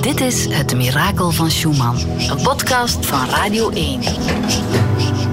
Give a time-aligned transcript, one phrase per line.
[0.00, 1.98] Dit is Het Mirakel van Schumann,
[2.30, 4.00] een podcast van Radio 1.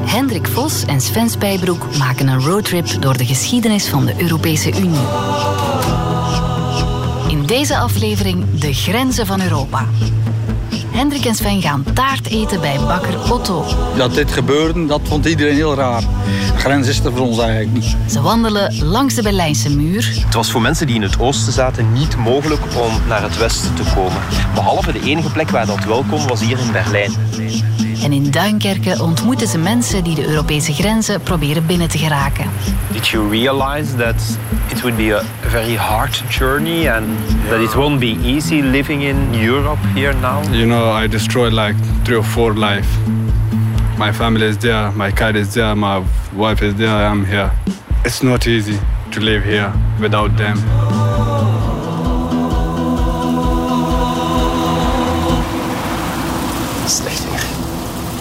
[0.06, 5.00] Hendrik Vos en Sven Spijbroek maken een roadtrip door de geschiedenis van de Europese Unie.
[7.28, 9.86] In deze aflevering de grenzen van Europa.
[10.98, 13.66] Hendrik en Sven gaan taart eten bij bakker Otto.
[13.98, 16.02] Dat dit gebeurde, dat vond iedereen heel raar.
[16.02, 17.96] De grens is er voor ons eigenlijk niet.
[18.12, 20.22] Ze wandelen langs de Berlijnse muur.
[20.26, 23.74] Het was voor mensen die in het oosten zaten niet mogelijk om naar het westen
[23.76, 24.22] te komen.
[24.54, 27.12] Behalve de enige plek waar dat wel kon, was hier in Berlijn.
[28.04, 32.46] En in Duinkerke ontmoeten ze mensen die de Europese grenzen proberen binnen te geraken.
[32.92, 34.38] Did you realize that
[34.72, 37.06] it would be a very hard journey and
[37.50, 40.44] that it won't be easy living in Europe here now?
[40.52, 42.88] You know, I destroyed like three or four life.
[43.98, 46.04] My family is there, my cat is there, my
[46.36, 47.52] wife is there, I'm here.
[48.04, 48.80] It's not easy
[49.12, 50.87] to live here without them.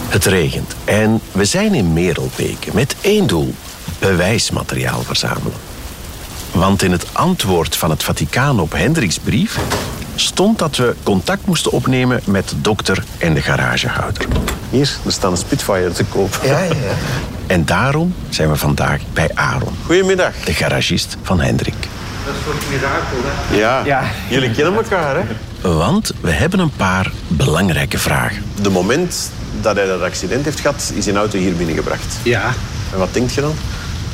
[0.07, 3.53] Het regent en we zijn in Merelbeke met één doel:
[3.99, 5.53] bewijsmateriaal verzamelen.
[6.51, 9.57] Want in het antwoord van het Vaticaan op Hendricks brief
[10.15, 14.25] stond dat we contact moesten opnemen met de dokter en de garagehouder.
[14.69, 16.39] Hier, er staat een Spitfire te koop.
[16.43, 16.73] Ja, ja, ja.
[17.47, 20.33] En daarom zijn we vandaag bij Aaron, Goedemiddag.
[20.45, 21.75] de garagist van Hendrik.
[23.51, 24.03] Ja, Ja.
[24.29, 25.23] jullie kennen elkaar, hè?
[25.75, 28.43] Want we hebben een paar belangrijke vragen.
[28.61, 32.17] De moment dat hij dat accident heeft gehad, is zijn auto hier binnengebracht.
[32.23, 32.53] Ja.
[32.91, 33.53] En wat denkt je dan?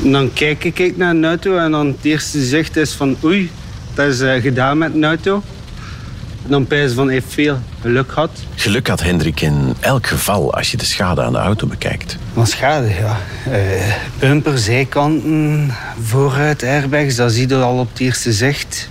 [0.04, 3.18] En dan kijk ik kijk naar een auto en dan het eerste zicht is van
[3.24, 3.52] oei,
[3.94, 5.44] dat is eh, gedaan met een auto.
[6.44, 8.30] En dan pijs van heeft veel geluk gehad.
[8.56, 12.18] Geluk had Hendrik in elk geval als je de schade aan de auto bekijkt.
[12.34, 13.18] Wat schade, ja.
[13.52, 18.90] Eh, bumper, zijkanten, vooruit, airbags, dat zie je al op het eerste zicht.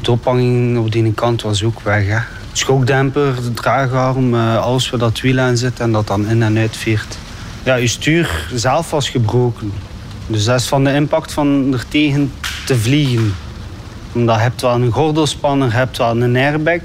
[0.00, 2.06] De ophanging op die ene kant was ook weg.
[2.06, 2.18] Hè.
[2.58, 6.58] Schokdemper, de draagarm, eh, alles waar dat wiel aan zit en dat dan in en
[6.58, 7.18] uit veert.
[7.62, 9.72] Ja, je stuur zelf was gebroken.
[10.26, 12.32] Dus dat is van de impact van er tegen
[12.66, 13.34] te vliegen.
[14.12, 16.80] Omdat je hebt wel een gordelspanner, je hebt wel een airbag.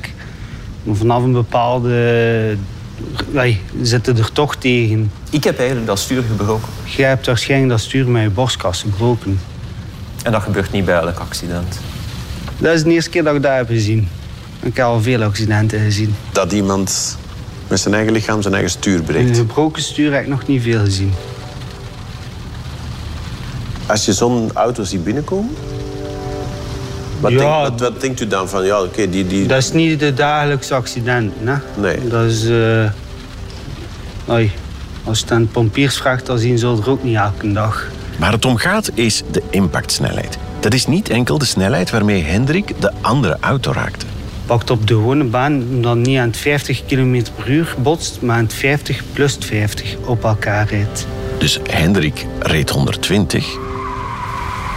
[0.84, 2.58] Maar vanaf een bepaalde...
[3.32, 5.12] Wij zitten er toch tegen.
[5.30, 6.70] Ik heb eigenlijk dat stuur gebroken.
[6.84, 9.40] Jij hebt waarschijnlijk dat stuur met je borstkas gebroken.
[10.24, 11.80] En dat gebeurt niet bij elk accident.
[12.58, 14.08] Dat is de eerste keer dat ik dat heb gezien.
[14.62, 16.16] Ik heb al veel accidenten gezien.
[16.32, 17.18] Dat iemand
[17.68, 19.38] met zijn eigen lichaam zijn eigen stuur Een breekt.
[19.38, 21.14] gebroken stuur heb ik nog niet veel gezien.
[23.86, 25.56] Als je zo'n auto ziet binnenkomen,
[27.20, 27.38] wat, Ja.
[27.38, 29.46] denkt, wat, wat denkt u dan van, ja, oké, die, die...
[29.48, 31.48] Dat is niet de dagelijkse accidenten.
[31.48, 31.56] Hè?
[31.82, 32.08] Nee.
[32.08, 32.46] Dat is...
[32.46, 32.90] eh
[34.30, 34.52] oei,
[35.04, 37.88] als je het aan pompiers vraagt, dan zien ze er ook niet elke dag.
[38.20, 40.38] Waar het om gaat is de impactsnelheid.
[40.60, 44.06] Dat is niet enkel de snelheid waarmee Hendrik de andere auto raakte.
[44.52, 48.36] Pakt op de gewone baan dan niet aan het 50 km per uur botst, maar
[48.38, 51.06] aan het 50 plus het 50 op elkaar rijdt.
[51.38, 53.48] Dus Hendrik reed 120,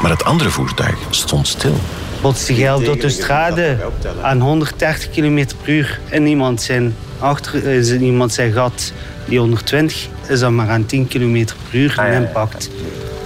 [0.03, 1.75] maar het andere voertuig stond stil.
[2.21, 4.25] Botste jij op de optellen.
[4.25, 8.93] aan 130 km per uur en iemand zijn, achter, is in iemand zijn gat
[9.25, 12.71] die 120 is dan maar aan 10 km per uur Ah, ja, een ja, impact.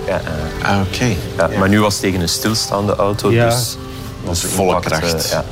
[0.06, 0.20] Ja,
[0.60, 1.14] eh, Ah, oké.
[1.36, 3.44] ja, Maar nu was het tegen een stilstaande auto, Ja.
[3.48, 3.76] dus
[4.40, 5.24] de volle kracht.
[5.24, 5.44] eh, ja,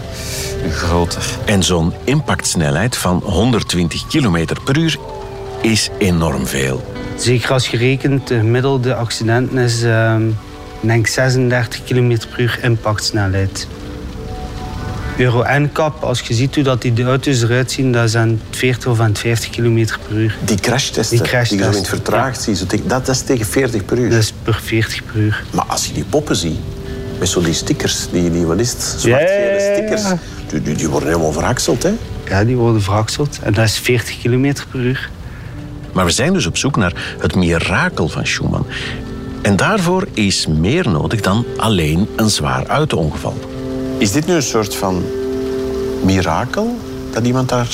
[0.71, 1.25] groter.
[1.45, 4.97] En zo'n impactsnelheid van 120 km per uur
[5.61, 6.95] is enorm veel.
[7.17, 10.29] Zeker als je rekent, de gemiddelde accidenten is ehm,
[10.81, 13.67] ik denk 36 km per uur impactsnelheid.
[15.19, 18.29] Euro NCAP, als je ziet hoe dat die de auto's eruit zien, dat is aan
[18.29, 20.37] het 40 of aan het 50 km per uur.
[20.45, 23.47] Die crashtesten, Die die, je zo in het vertraagd ziet, tegen- dat, dat is tegen
[23.47, 24.11] 40 per uur.
[24.11, 25.45] Dat is per 40 per uur.
[25.53, 26.59] Maar als je die poppen ziet,
[27.19, 29.77] met zo die stickers, die, die wat is het, zwart-gele Ja, ja, ja, ja.
[29.77, 30.03] stickers,
[30.47, 31.93] die, die, die worden helemaal verhakseld, hè?
[32.29, 33.39] Ja, die worden verhakseld.
[33.43, 35.11] En dat is 40 km per uur.
[35.93, 38.67] Maar we zijn dus op zoek naar het mirakel van Schumann.
[39.43, 43.39] En daarvoor is meer nodig dan alleen een zwaar auto-ongeval.
[43.99, 45.05] Is dit nu een soort van
[46.05, 46.79] mirakel?
[47.11, 47.69] Dat iemand daar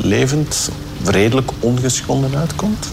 [0.00, 0.70] levend,
[1.04, 2.88] redelijk ongeschonden uitkomt?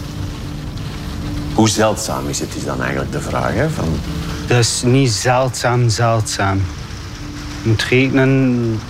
[1.54, 3.54] Hoe zeldzaam is het, is dan eigenlijk de vraag.
[3.54, 3.70] Hè?
[3.70, 3.88] Van,
[4.46, 6.62] Dat is niet zeldzaam, zeldzaam.
[7.62, 8.80] Je moet rekenen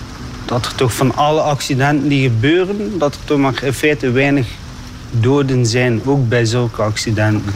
[0.45, 4.47] dat er toch van alle accidenten die gebeuren, dat er toch maar in feite weinig
[5.11, 7.53] doden zijn, ook bij zulke accidenten.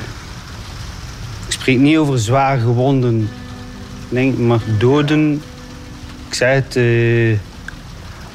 [1.45, 3.29] Ik spreek niet over zwaar gewonden,
[4.09, 5.41] denk maar doden.
[6.27, 7.37] Ik zei het, eh,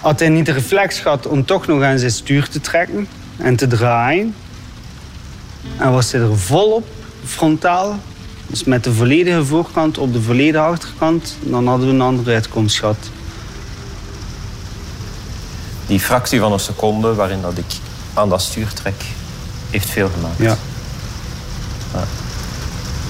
[0.01, 3.57] had hij niet de reflex gehad om toch nog aan zijn stuur te trekken en
[3.57, 4.35] te draaien,
[5.77, 6.87] en was hij er volop
[7.25, 7.99] frontaal,
[8.47, 12.79] dus met de volledige voorkant op de volledige achterkant, dan hadden we een andere uitkomst
[12.79, 13.11] gehad.
[15.87, 17.65] Die fractie van een seconde waarin dat ik
[18.15, 19.03] aan dat stuur trek,
[19.71, 20.39] heeft veel gemaakt.
[20.39, 20.57] Ja.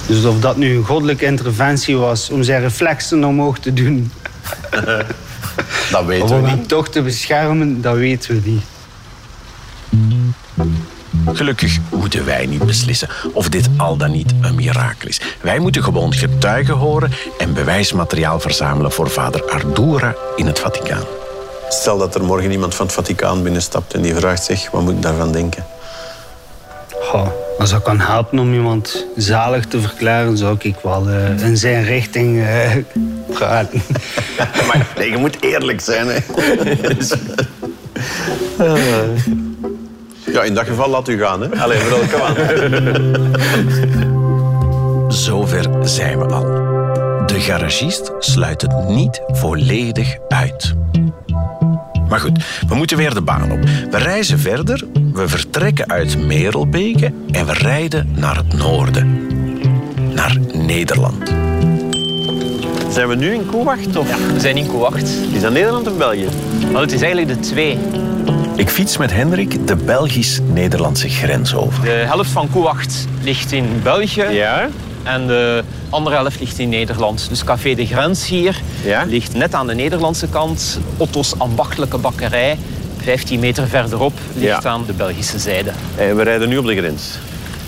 [0.07, 4.11] Dus of dat nu een goddelijke interventie was om zijn reflexen omhoog te doen,
[5.91, 6.51] Dat weten of we om niet.
[6.51, 8.63] hem toch te beschermen, dat weten we niet.
[11.33, 15.21] Gelukkig moeten wij niet beslissen of dit al dan niet een mirakel is.
[15.41, 21.03] Wij moeten gewoon getuigen horen en bewijsmateriaal verzamelen voor vader Ardura in het Vaticaan.
[21.79, 24.93] Stel dat er morgen iemand van het Vaticaan binnenstapt en die vraagt zich, wat moet
[24.93, 25.65] ik daarvan denken?
[27.01, 27.27] Goh,
[27.59, 31.83] als dat kan helpen om iemand zalig te verklaren, zou ik wel eh, in zijn
[31.83, 32.71] richting eh,
[33.31, 33.67] gaan.
[34.67, 36.07] Maar nee, je moet eerlijk zijn.
[36.07, 36.17] Hè.
[40.33, 41.41] Ja, in dat geval laat u gaan.
[41.41, 41.59] Hè.
[41.61, 42.35] Allee, vooral, kom aan.
[45.25, 46.43] Zover zijn we al.
[47.25, 50.75] De garagist sluit het niet volledig uit.
[52.15, 53.59] Maar goed, we moeten weer de baan op.
[53.91, 54.83] We reizen verder,
[55.13, 59.27] we vertrekken uit Merelbeke en we rijden naar het noorden.
[60.13, 61.27] Naar Nederland.
[62.89, 63.95] Zijn we nu in Koewacht?
[63.95, 65.09] Of We zijn in Koewacht.
[65.33, 66.27] is dat Nederland of België?
[66.71, 67.77] Wel, het is eigenlijk de twee.
[68.55, 71.83] Ik fiets met Hendrik de Belgisch-Nederlandse grens over.
[71.83, 74.69] De helft van Koewacht ligt in België Ja.
[75.05, 77.29] En de andere helft ligt in Nederland.
[77.29, 79.03] Dus Café de Grens hier Ja.
[79.07, 80.79] ligt net aan de Nederlandse kant.
[80.97, 82.57] Otto's ambachtelijke bakkerij,
[82.97, 84.69] 15 meter verderop, ligt Ja.
[84.69, 85.71] aan de Belgische zijde.
[85.95, 87.03] Eh, we rijden nu op de grens.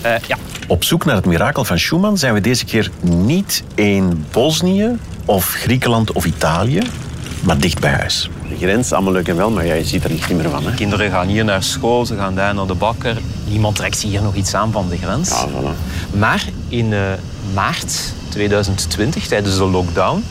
[0.02, 0.38] Eh, ja,
[0.68, 5.46] Op zoek naar het mirakel van Schumann zijn we deze keer niet in Bosnië of
[5.54, 6.82] Griekenland of Italië,
[7.44, 8.30] maar dicht bij huis.
[8.50, 10.66] De grens, allemaal leuk en wel, maar jij ziet er niets meer van.
[10.66, 10.74] Hè?
[10.74, 13.18] kinderen gaan hier naar school, ze gaan daar naar de bakker.
[13.48, 15.30] Niemand trekt hier nog iets aan van de grens.
[15.30, 16.18] Ja, voilà.
[16.18, 17.00] Maar in eh,
[17.54, 20.24] maart 2020, tijdens de lockdown,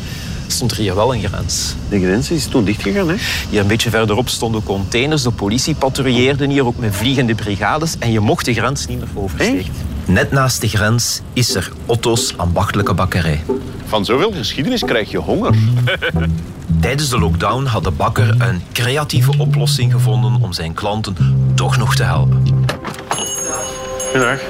[0.47, 1.75] stond er hier wel een grens.
[1.89, 3.09] De grens is toen dichtgegaan.
[3.09, 3.15] Hè?
[3.51, 5.23] Hier een beetje verderop stonden containers.
[5.23, 7.99] De politie patrouilleerde hier ook met vliegende brigades.
[7.99, 9.73] En je mocht de grens niet meer oversteken.
[10.05, 13.45] Net naast de grens is er Otto's ambachtelijke bakkerij.
[13.87, 15.55] Van zoveel geschiedenis krijg je honger.
[16.81, 21.17] Tijdens de lockdown had de bakker een creatieve oplossing gevonden om zijn klanten
[21.55, 22.43] toch nog te helpen.
[24.17, 24.41] Goedendag.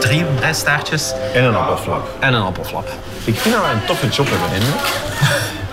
[0.00, 2.08] Drie rijstaartjes En een appelflap.
[2.20, 2.88] en een appelflap.
[3.24, 4.80] Ik vind dat wij een toffe job hebben, Hendrik.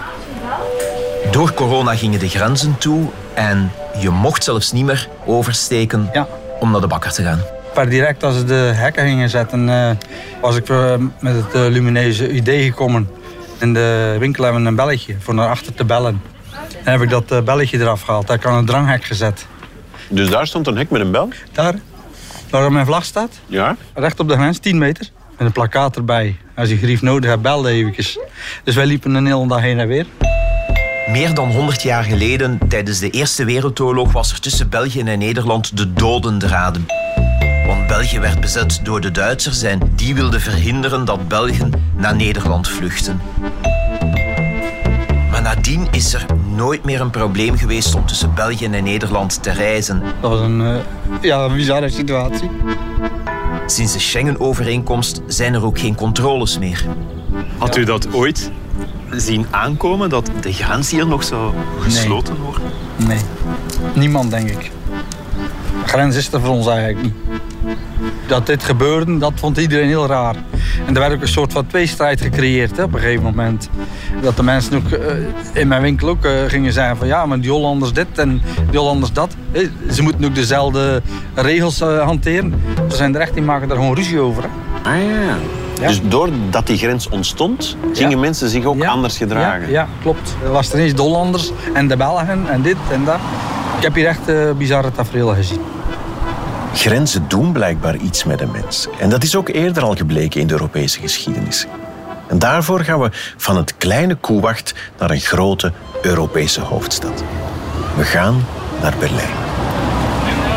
[1.34, 6.28] Door corona gingen de grenzen toe en je mocht zelfs niet meer oversteken Ja.
[6.60, 7.42] om naar de bakker te gaan.
[7.74, 9.92] Per direct als ze de hekken gingen zetten, eh,
[10.42, 13.10] was ik eh, met het eh, lumineuze idee gekomen.
[13.60, 16.22] In de winkel hebben we een belletje voor naar achter te bellen.
[16.84, 18.28] En heb ik dat belletje eraf gehaald.
[18.28, 19.46] Daar kan een dranghek gezet.
[20.08, 21.30] Dus daar stond een hek met een bel.
[21.52, 21.74] Daar,
[22.62, 23.76] waar mijn vlag staat, Ja.
[23.94, 25.10] recht op de grens, 10 meter.
[25.38, 26.36] Met een plakkaat erbij.
[26.56, 28.20] Als je grief nodig hebt, belde eventjes.
[28.64, 30.06] Dus wij liepen een hele dag heen en weer.
[31.12, 35.78] Meer dan 100 jaar geleden, tijdens de Eerste Wereldoorlog, was er tussen België en Nederland
[35.78, 36.86] de dodendraden.
[37.68, 42.68] Want België werd bezet door de Duitsers en die wilden verhinderen dat Belgen naar Nederland
[42.70, 43.22] vluchten.
[45.32, 46.26] Maar nadien is er
[46.56, 50.04] nooit meer een probleem geweest om tussen België en Nederland te reizen.
[50.22, 50.76] Dat was een, eh,
[51.22, 52.50] ja, een bizarre situatie.
[53.66, 56.86] Sinds de Schengen-overeenkomst zijn er ook geen controles meer.
[57.58, 58.52] Had u dat ooit
[59.12, 62.64] zien aankomen, dat de grens hier nog zou gesloten worden?
[62.96, 63.20] Nee,
[63.94, 64.72] niemand denk ik.
[65.82, 67.14] De grens is er voor ons eigenlijk niet.
[68.28, 70.36] Dat dit gebeurde, dat vond iedereen heel raar.
[70.86, 73.70] En er werd ook een soort van tweestrijd gecreëerd hè, op een gegeven moment.
[74.22, 75.16] Dat de mensen ook eh,
[75.54, 78.80] in mijn winkel ook eh, gingen zeggen van ja, maar die Hollanders dit en die
[78.80, 79.36] Hollanders dat.
[79.92, 81.02] Ze moeten ook dezelfde
[81.34, 82.54] regels eh, hanteren.
[82.90, 84.44] Ze zijn er echt, die maken daar gewoon ruzie over.
[84.44, 84.50] Hè.
[84.90, 85.38] Ah ja.
[85.82, 85.88] Ja.
[85.88, 88.18] Dus doordat die grens ontstond, gingen Ja.
[88.18, 89.70] mensen zich ook Ja, anders gedragen.
[89.70, 90.36] Ja, klopt.
[90.44, 93.20] Er was er eens de Hollanders en de Belgen en dit en dat.
[93.78, 95.60] Ik heb hier echt bizarre tafereelen gezien.
[96.76, 98.88] Grenzen doen blijkbaar iets met een mens.
[99.00, 101.66] En dat is ook eerder al gebleken in de Europese geschiedenis.
[102.28, 107.24] En daarvoor gaan we van het kleine Koewacht naar een grote Europese hoofdstad.
[107.98, 108.46] We gaan
[108.82, 109.45] naar Berlijn.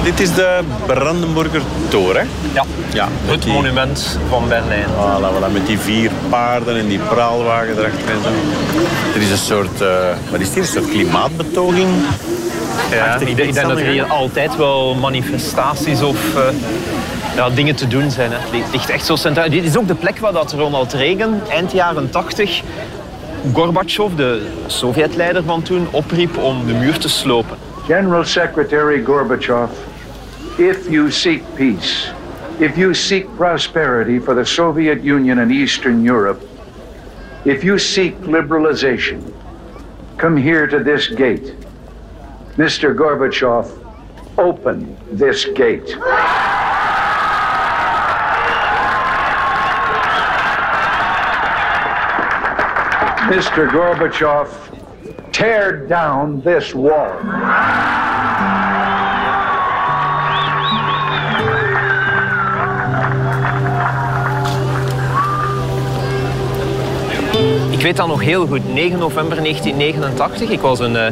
[0.08, 2.28] Dit is de Brandenburger Toren.
[2.52, 4.84] Ja, Ja, het die, monument van Berlijn.
[4.84, 8.28] Voilà, voilà, met die vier paarden en die praalwagen erachter en zo.
[9.14, 9.88] Er is een soort, eh,
[10.30, 11.88] wat is het hier, een soort klimaatbetoging.
[12.90, 16.42] Ja, ik, denk- ik denk dat er hier altijd wel manifestaties of eh,
[17.36, 18.30] ja, dingen te doen zijn.
[18.32, 18.38] Hè.
[18.38, 19.50] Het ligt echt zo centraal.
[19.50, 22.62] Dit is ook de plek waar dat Ronald Reagan eind jaren 80
[23.52, 27.56] Gorbachev, de Sovjetleider van toen, opriep om de muur te slopen.
[27.86, 29.70] General Secretary Gorbachev,
[30.58, 32.08] if you seek peace,
[32.58, 36.42] if you seek prosperity for the Soviet Union and Eastern Europe,
[37.44, 39.32] if you seek liberalization,
[40.16, 41.54] come here to this gate.
[42.56, 42.92] Mr.
[42.92, 43.70] Gorbachev,
[44.36, 45.86] open this gate.
[53.28, 53.68] Mr.
[53.70, 57.14] Gorbachev, tear down this wall.
[67.78, 68.74] Ik weet dat nog heel goed.
[68.74, 70.50] 9 november 1989.
[70.50, 71.02] Ik was een uh,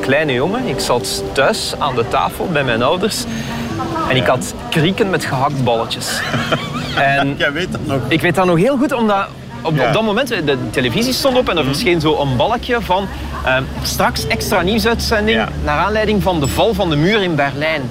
[0.00, 0.66] kleine jongen.
[0.66, 3.24] Ik zat thuis aan de tafel bij mijn ouders.
[4.08, 6.20] En ik had krieken met gehaktballetjes.
[6.96, 8.00] en Jij weet dat nog?
[8.08, 9.26] Ik weet dat nog heel goed, omdat
[9.62, 13.06] op, op dat moment, de televisie stond op en er verscheen zo een balkje van
[13.46, 17.82] uh, straks extra nieuwsuitzending naar aanleiding van de val van de muur in Berlijn.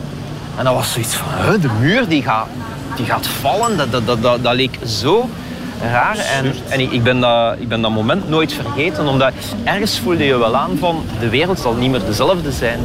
[0.57, 2.47] En dat was zoiets van, de muur die gaat,
[2.95, 5.29] die gaat vallen, dat, dat, dat, dat, leek zo
[5.81, 6.17] raar.
[6.17, 10.37] En, en ik, ben dat, ik ben dat moment nooit vergeten, omdat ergens voelde je
[10.37, 12.79] wel aan van de wereld zal niet meer dezelfde zijn.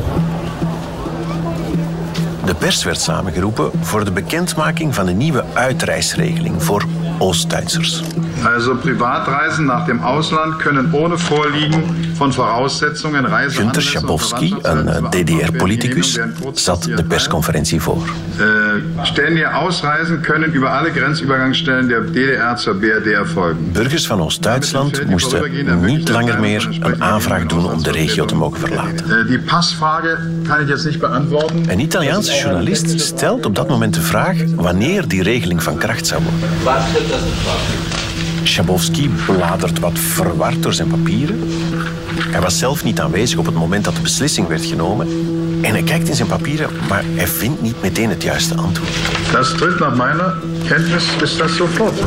[2.44, 6.84] De pers werd samengeroepen voor de bekendmaking van een nieuwe uitreisregeling voor
[7.18, 8.02] Oost-Duitsers.
[8.44, 12.11] Also Privatreisen nach dem Ausland können ohne Vorliegen Reise.
[12.30, 16.18] Günter Schabowski, een DDR-politicus,
[16.52, 18.08] zat de persconferentie voor.
[19.02, 23.72] Ständige Ausreisen können über alle Grenzübergangsstellen der DDR zur BRD erfolgen.
[23.72, 25.42] Burgers van Oost-Duitsland moesten
[25.84, 29.26] niet langer meer een aanvraag doen om de regio te mogen verlaten.
[29.26, 31.70] Die Passfrage kan ik jetzt niet beantwoorden.
[31.70, 36.22] Een Italiaanse journalist stelt op dat moment de vraag wanneer die regeling van kracht zou
[36.22, 36.48] worden.
[38.42, 41.40] Schabowski bladert wat verward door zijn papieren.
[42.30, 45.06] Hij was zelf niet aanwezig op het moment dat de beslissing werd genomen.
[45.62, 48.90] En hij kijkt in zijn papieren, maar hij vindt niet meteen het juiste antwoord.
[49.32, 50.18] Dat tritt naar mijn
[50.68, 52.00] kennis is dat sofort.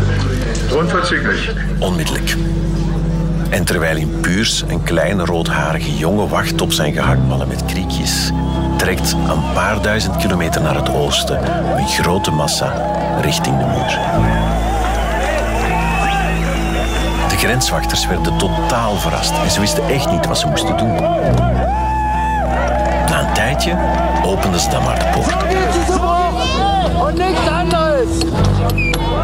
[0.73, 1.53] Onverzichtelijk.
[1.79, 2.35] Onmiddellijk.
[3.49, 8.31] En terwijl in Puurs een kleine roodharige jongen wacht op zijn gehaktballen met kriekjes,
[8.77, 11.39] trekt een paar duizend kilometer naar het oosten
[11.77, 12.73] een grote massa
[13.21, 14.44] richting de muur.
[17.45, 20.95] Grenswachters werden totaal verrast en ze wisten echt niet wat ze moesten doen.
[23.09, 23.77] Na een tijdje
[24.23, 25.35] openden ze dan maar de poort.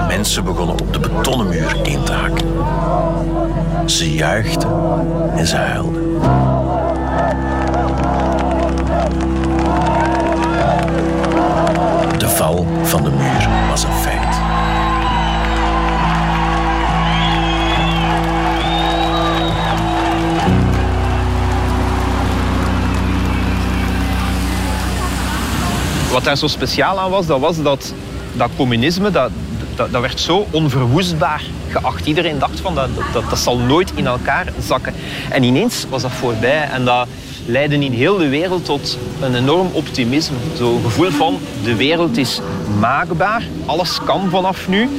[0.08, 2.48] Mensen begonnen op de betonnen muur in te hakken.
[3.86, 4.70] Ze juichten
[5.36, 6.20] en ze huilden.
[12.18, 13.51] De val van de muur
[26.12, 27.94] Wat daar zo speciaal aan was, dat was dat,
[28.34, 29.32] dat communisme, dat,
[29.76, 32.06] dat, werd zo onverwoestbaar geacht.
[32.06, 34.94] Iedereen dacht van dat, dat, dat zal nooit in elkaar zakken.
[35.30, 37.08] En ineens was dat voorbij en dat
[37.46, 40.36] leidde in heel de wereld tot een enorm optimisme.
[40.58, 42.40] Zo'n gevoel van de wereld is
[42.80, 44.90] maakbaar, alles kan vanaf nu.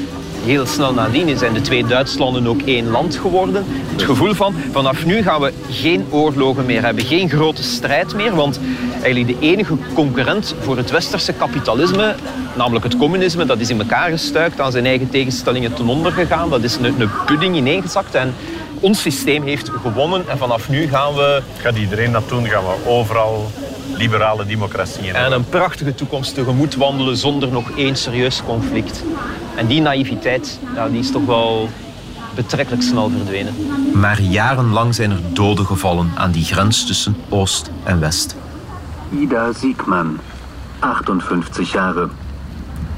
[0.44, 3.64] Heel snel nadien zijn de twee Duitslanden ook één land geworden.
[3.90, 8.34] Het gevoel van vanaf nu gaan we geen oorlogen meer hebben, geen grote strijd meer.
[8.34, 8.60] Want
[9.02, 12.14] eigenlijk de enige concurrent voor het westerse kapitalisme,
[12.56, 16.50] namelijk het communisme, dat is in elkaar gestuikt, aan zijn eigen tegenstellingen ten onder gegaan.
[16.50, 18.14] Dat is een, een pudding ineengezakt.
[18.14, 18.34] En
[18.80, 21.42] ons systeem heeft gewonnen en vanaf nu gaan we...
[21.56, 22.46] Gaat iedereen dat doen?
[22.46, 23.50] Gaan we overal
[23.96, 29.02] liberale democratie En een prachtige toekomst tegemoet wandelen zonder nog één serieus conflict.
[29.54, 31.68] En die naïviteit, ja, die is toch wel
[32.34, 33.54] betrekkelijk snel verdwenen.
[33.94, 38.36] Maar jarenlang zijn er doden gevallen aan die grens tussen Oost en West.
[39.10, 40.18] Ida Siegmann,
[40.78, 42.08] 58 Jahre.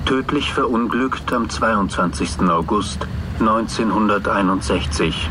[0.02, 2.48] Tödlich verunglückt am 22.
[2.48, 3.06] August
[3.38, 5.28] 1961.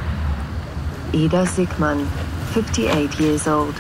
[1.12, 1.98] Ida Siegmann,
[2.52, 3.76] 58 years old.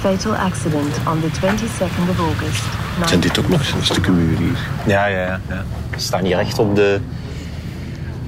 [0.00, 2.64] Fatal accident on the 22nd of August.
[3.06, 4.58] Zijn dit ook nog een stukje muur hier?
[4.86, 5.64] Ja, ja, ja.
[5.98, 7.00] Staan hier echt op de,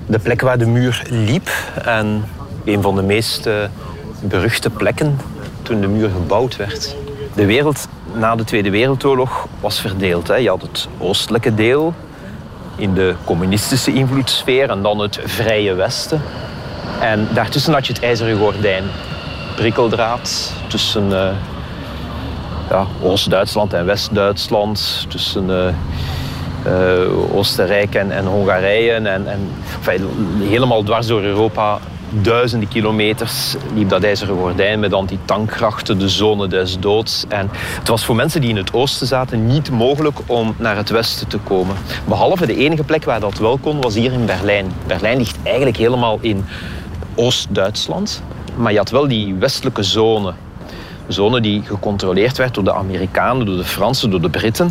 [0.06, 1.48] de plek waar de muur liep.
[1.84, 2.24] En
[2.64, 3.54] een van de meest uh,
[4.20, 5.18] beruchte plekken
[5.62, 6.96] toen de muur gebouwd werd.
[7.34, 10.28] De wereld na de Tweede Wereldoorlog was verdeeld.
[10.28, 10.34] Hè.
[10.34, 11.94] Je had het oostelijke deel
[12.76, 16.22] in de communistische invloedssfeer en dan het vrije Westen.
[17.00, 18.84] En daartussen had je het ijzeren gordijn.
[19.56, 21.28] Prikkeldraad tussen uh,
[22.70, 25.06] ja, Oost-Duitsland en West-Duitsland.
[25.08, 25.66] Tussen uh,
[26.66, 28.92] uh, Oostenrijk en, Hongarije.
[28.92, 29.48] En, en
[30.40, 31.78] helemaal dwars door Europa
[32.10, 37.24] duizenden kilometers liep dat ijzeren gordijn met anti-tankkrachten, de zone des doods.
[37.28, 37.48] En
[37.78, 41.28] het was voor mensen die in het oosten zaten niet mogelijk om naar het westen
[41.28, 41.76] te komen.
[42.04, 44.72] Behalve de enige plek waar dat wel kon, was hier in Berlijn.
[44.86, 46.44] Berlijn ligt eigenlijk helemaal in
[47.14, 48.22] Oost-Duitsland.
[48.56, 50.32] Maar je had wel die westelijke zone
[51.12, 54.70] zone die gecontroleerd werd door de Amerikanen, door de Fransen, door de Britten.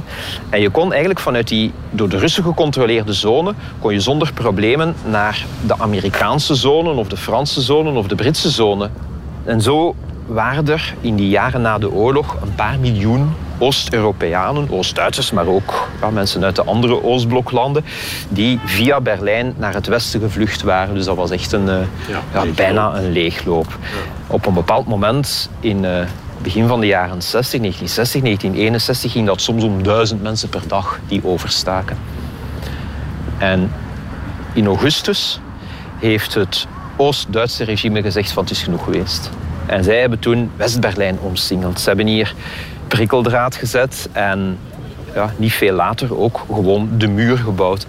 [0.49, 4.95] En je kon eigenlijk vanuit die door de Russen gecontroleerde zone, kon je zonder problemen
[5.05, 8.89] naar de Amerikaanse zone of de Franse zone of de Britse zone.
[9.43, 15.31] En zo waren er in die jaren na de oorlog een paar miljoen Oost-Europeanen, Oost-Duitsers,
[15.31, 17.85] maar ook ja, mensen uit de andere Oostbloklanden,
[18.29, 20.95] die via Berlijn naar het westen gevlucht waren.
[20.95, 21.77] Dus dat was echt een, uh,
[22.33, 23.77] ja, bijna een leegloop.
[24.27, 25.99] Op een bepaald moment in uh,
[26.41, 30.99] begin van de jaren 60, 1960, 1961, ging dat soms om duizend mensen per dag
[31.07, 31.97] die overstaken.
[33.37, 33.71] En
[34.53, 35.39] in augustus
[35.99, 39.29] heeft het Oost-Duitse regime gezegd van het is genoeg geweest.
[39.65, 41.79] En zij hebben toen West-Berlijn omsingeld.
[41.79, 42.33] Ze hebben hier
[42.87, 44.57] prikkeldraad gezet en
[45.13, 47.85] ja, niet veel later ook gewoon de muur gebouwd.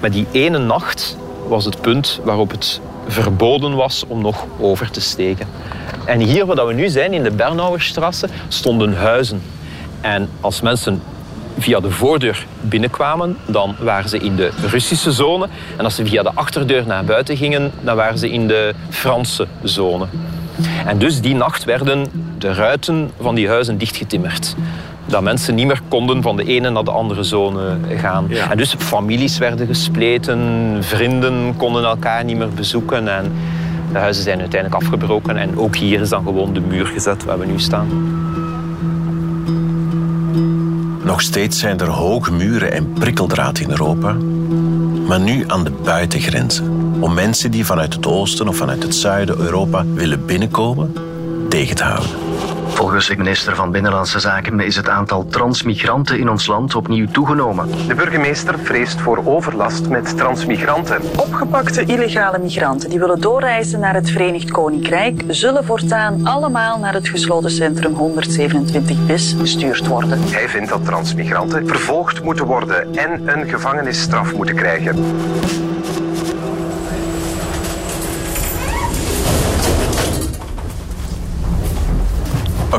[0.00, 1.16] Maar die ene nacht
[1.48, 5.46] was het punt waarop het verboden was om nog over te steken.
[6.04, 9.42] En hier waar we nu zijn, in de Bernauerstrasse, stonden huizen.
[10.00, 11.02] En als mensen
[11.58, 15.48] via de voordeur binnenkwamen, dan waren ze in de Russische zone.
[15.76, 19.46] En als ze via de achterdeur naar buiten gingen, dan waren ze in de Franse
[19.62, 20.06] zone.
[20.86, 22.06] En dus die nacht werden
[22.38, 24.56] de ruiten van die huizen dichtgetimmerd.
[25.06, 28.30] Dat mensen niet meer konden van de ene naar de andere zone gaan.
[28.50, 30.38] En dus families werden gespleten,
[30.80, 33.08] vrienden konden elkaar niet meer bezoeken.
[33.08, 33.32] En
[33.92, 35.36] de huizen zijn uiteindelijk afgebroken.
[35.36, 37.88] En ook hier is dan gewoon de muur gezet waar we nu staan.
[41.04, 44.16] Nog steeds zijn er hoge muren en prikkeldraad in Europa,
[45.06, 49.38] maar nu aan de buitengrenzen om mensen die vanuit het oosten of vanuit het zuiden
[49.38, 50.94] Europa willen binnenkomen
[51.48, 52.10] tegen te houden.
[52.84, 57.86] Volgens de minister van Binnenlandse Zaken is het aantal transmigranten in ons land opnieuw toegenomen.
[57.86, 61.02] De burgemeester vreest voor overlast met transmigranten.
[61.16, 67.08] Opgepakte illegale migranten die willen doorreizen naar het Verenigd Koninkrijk zullen voortaan allemaal naar het
[67.08, 70.18] gesloten centrum 127 bis gestuurd worden.
[70.22, 74.96] Hij vindt dat transmigranten vervolgd moeten worden en een gevangenisstraf moeten krijgen.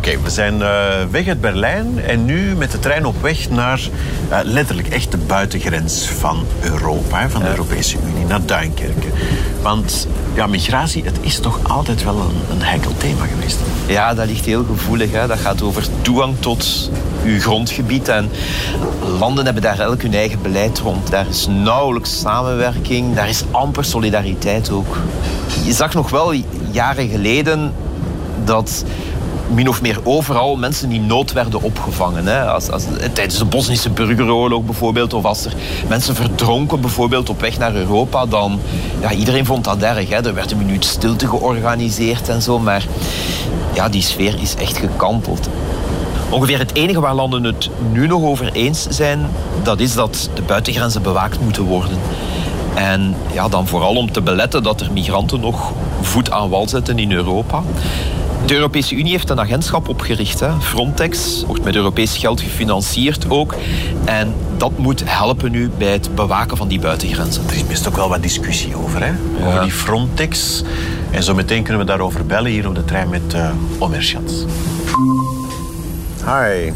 [0.05, 0.67] Oké, we zijn uh,
[1.11, 3.79] weg uit Berlijn en nu met de trein op weg naar
[4.31, 9.11] uh, letterlijk echt de buitengrens van Europa, van de Europese Unie, naar Duinkerken.
[9.61, 13.59] Want ja, migratie, het is toch altijd wel een, een heikel thema geweest.
[13.87, 15.11] Ja, dat ligt heel gevoelig.
[15.11, 15.27] Hè.
[15.27, 16.91] Dat gaat over toegang tot
[17.23, 18.07] uw grondgebied.
[18.07, 18.29] En
[19.19, 21.11] landen hebben daar elk hun eigen beleid rond.
[21.11, 24.97] Daar is nauwelijks samenwerking, daar is amper solidariteit ook.
[25.63, 26.33] Je zag nog wel
[26.71, 27.73] jaren geleden
[28.43, 28.85] dat
[29.47, 32.25] min of meer overal mensen die nood werden opgevangen.
[32.27, 32.45] Hè.
[32.45, 35.53] Als, als, tijdens de Bosnische burgeroorlog bijvoorbeeld, of als er
[35.87, 38.59] mensen verdronken bijvoorbeeld op weg naar Europa, dan
[39.01, 40.09] ja, iedereen vond dat erg.
[40.09, 40.25] Hè.
[40.27, 42.85] Er werd een minuut stilte georganiseerd en zo, maar
[43.73, 45.49] ja, die sfeer is echt gekanteld.
[46.29, 49.19] Ongeveer het enige waar landen het nu nog over eens zijn,
[49.63, 51.97] dat is dat de buitengrenzen bewaakt moeten worden.
[52.75, 56.99] En ja, dan vooral om te beletten dat er migranten nog voet aan wal zetten
[56.99, 57.63] in Europa.
[58.45, 60.39] De Europese Unie heeft een agentschap opgericht.
[60.39, 60.61] Hè.
[60.61, 63.55] Frontex wordt met Europees geld gefinancierd ook.
[64.05, 67.43] En dat moet helpen nu bij het bewaken van die buitengrenzen.
[67.47, 69.11] Er is best ook wel wat discussie over, hè?
[69.45, 70.63] Over die Frontex.
[71.11, 74.33] En zo meteen kunnen we daarover bellen hier op de trein met uh, Omer Schatz.
[76.25, 76.71] Hi.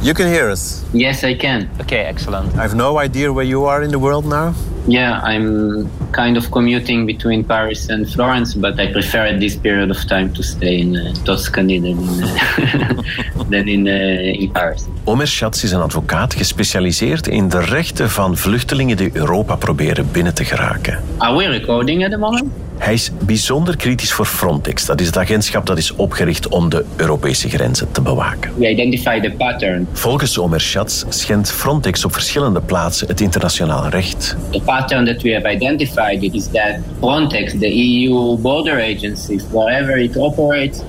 [0.00, 0.82] You can hear us?
[0.90, 1.68] Yes, I can.
[1.80, 2.54] Okay, excellent.
[2.54, 4.52] I have no idea where you are in the world now.
[4.88, 9.90] Yeah, I'm kind of commuting between Paris and Florence, but I prefer at this period
[9.90, 14.84] of time to stay in uh, Tuscany than in, uh, than in, uh, in Paris.
[15.04, 20.34] Omer Schatz is een advocaat gespecialiseerd in de rechten van vluchtelingen die Europa proberen binnen
[20.34, 20.98] te geraken.
[21.18, 22.52] Are we recording at the moment?
[22.78, 24.86] Hij is bijzonder kritisch voor Frontex.
[24.86, 28.52] Dat is het agentschap dat is opgericht om de Europese grenzen te bewaken.
[28.56, 29.88] We identify the pattern.
[29.92, 34.36] Volgens Omer Schatz schendt Frontex op verschillende plaatsen het internationaal recht.
[34.50, 40.16] The pattern that we have identified is that Frontex, the EU border agency, wherever it
[40.16, 40.80] operates,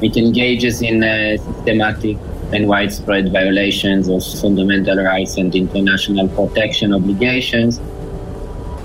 [0.00, 2.16] it engages in uh, systematic
[2.52, 7.80] and widespread violations of fundamental rights and international protection obligations.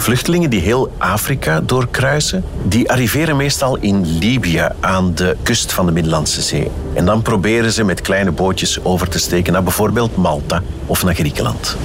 [0.02, 5.92] Vluchtelingen die heel Afrika doorkruisen, die arriveren meestal in Libië aan de kust van de
[5.92, 6.68] Middellandse Zee.
[6.94, 11.16] En dan proberen ze met kleine bootjes over te steken naar bijvoorbeeld Malta of naar
[11.16, 11.78] Griekenland.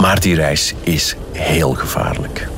[0.00, 2.48] Maar die reis is heel gevaarlijk.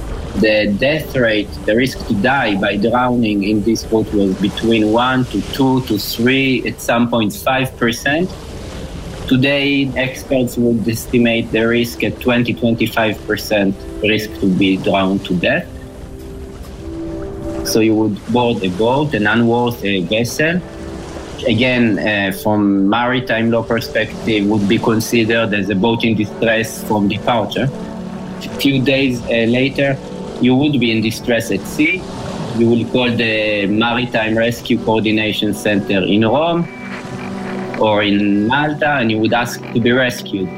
[0.40, 5.26] The death rate, the risk to die by drowning in this boat was between 1
[5.30, 8.30] to 2 to 3, at some point 5 percent.
[9.30, 15.68] Today, experts would estimate the risk at 20 25% risk to be drowned to death.
[17.64, 20.60] So you would board a boat, an unworthy vessel,
[21.46, 27.06] again, uh, from maritime law perspective, would be considered as a boat in distress from
[27.06, 27.68] departure.
[27.70, 29.96] A few days uh, later,
[30.40, 32.02] you would be in distress at sea.
[32.56, 36.79] You will call the Maritime Rescue Coordination Center in Rome
[37.80, 40.48] or in Malta, and you would ask to be rescued.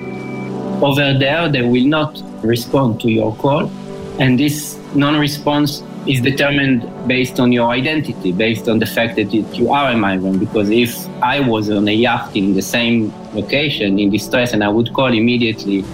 [0.82, 3.70] Over there, they will not respond to your call,
[4.18, 9.70] and this non-response is determined based on your identity, based on the fact that you
[9.70, 10.40] are a migrant.
[10.40, 14.68] Because if I was on a yacht in the same location in distress and I
[14.68, 15.84] would call immediately,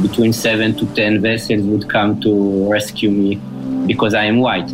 [0.00, 3.34] between seven to ten vessels would come to rescue me
[3.86, 4.70] because I am white.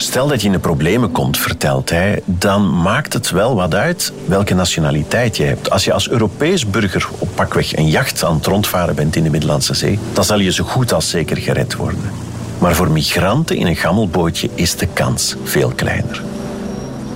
[0.00, 4.12] Stel dat je in de problemen komt, vertelt hij, dan maakt het wel wat uit
[4.26, 5.70] welke nationaliteit je hebt.
[5.70, 9.30] Als je als Europees burger op pakweg een jacht aan het rondvaren bent in de
[9.30, 12.00] Middellandse Zee, dan zal je zo goed als zeker gered worden.
[12.58, 16.22] Maar voor migranten in een gammelbootje is de kans veel kleiner.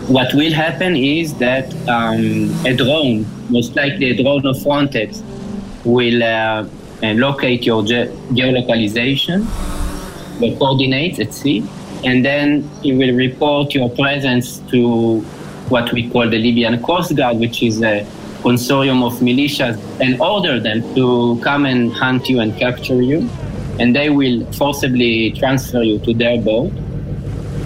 [0.07, 5.17] What will happen is that um, a drone, most likely a drone of Frontex,
[5.83, 6.59] will uh,
[7.01, 9.49] locate your ge geolocalization,
[10.59, 11.63] coordinates at sea,
[12.05, 15.21] and then it will report your presence to
[15.69, 18.05] what we call the Libyan Coast Guard, which is a
[18.43, 23.29] consortium of militias, and order them to come and hunt you and capture you.
[23.79, 26.73] And they will forcibly transfer you to their boat.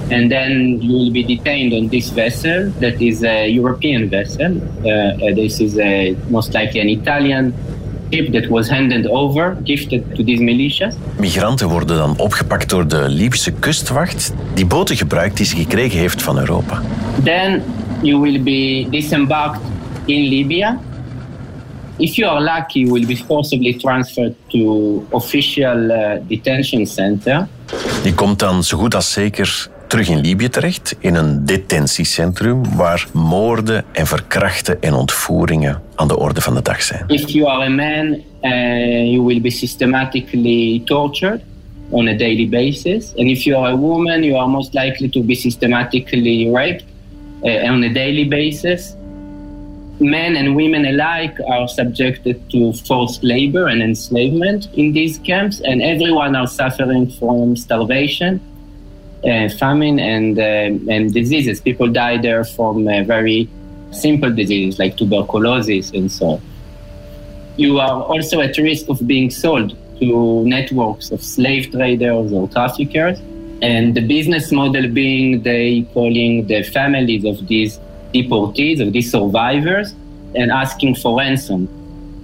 [0.09, 4.63] And then you will be detained on this vessel that is a European vessel.
[4.87, 7.53] Uh, uh this is a, most likely an Italian
[8.11, 10.95] ship that was handed over, gifted to these militias.
[11.19, 16.23] Migranten worden dan opgepakt door de Libische kustwacht, die boten gebruikt die ze gekregen heeft
[16.23, 16.83] van Europa.
[17.25, 17.63] Then
[18.03, 19.61] you will be disembarked
[20.05, 20.79] in Libya.
[21.99, 27.49] If you are lucky, you will be forcibly transferred to official uh, detention center.
[28.05, 33.07] Je komt dan zo goed als zeker terug in Libië terecht, in een detentiecentrum waar
[33.13, 37.05] moorden en verkrachten en ontvoeringen aan de orde van de dag zijn.
[37.07, 41.41] If you are a man, uh, you will be systematically tortured
[41.91, 43.13] on a daily basis.
[43.17, 46.85] And if you are a woman, you are most likely to be systematically raped
[47.43, 48.95] uh, on a daily basis.
[49.99, 55.81] Men and women alike are subjected to forced labor and enslavement in these camps, and
[55.81, 58.41] everyone are suffering from starvation
[59.23, 61.61] famine and uh, and diseases.
[61.61, 63.49] People die there from uh, very
[63.91, 66.43] simple diseases like tuberculosis and so on.
[67.57, 73.19] You are also at risk of being sold to networks of slave traders or traffickers.
[73.63, 77.81] And the business model being they calling the families of these
[78.13, 79.95] deportees, of these survivors,
[80.35, 81.69] and asking for ransom.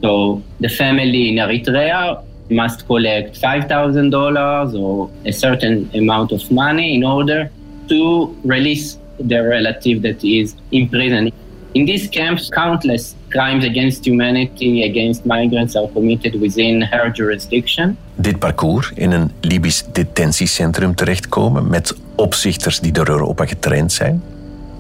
[0.02, 2.22] So the family in Eritrea
[2.52, 7.50] must collect $5,000 or a certain amount of money in order
[7.86, 11.32] to release their relative that is in prison.
[11.72, 17.96] In these camps, countless crimes against humanity, against migrants are committed within her jurisdiction.
[18.14, 24.22] Dit parcours in een Libisch detentiecentrum terechtkomen met opzichters die door Europa getraind zijn,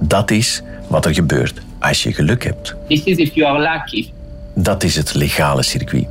[0.00, 2.74] dat is wat er gebeurt als je geluk hebt.
[2.88, 4.10] This is if you are lucky.
[4.54, 6.06] Dat is het legale circuit.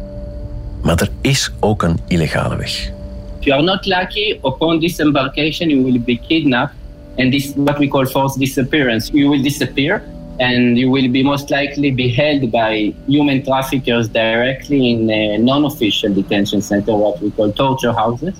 [0.84, 2.91] Maar er is ook een illegale weg.
[3.39, 6.76] If you are not lucky, upon disembarkation you will be kidnapped
[7.17, 9.12] and this is what we call forced disappearance.
[9.13, 10.04] You will disappear
[10.39, 16.13] and you will be most likely be held by human traffickers directly in a non-official
[16.13, 18.39] detention center, what we call torture houses.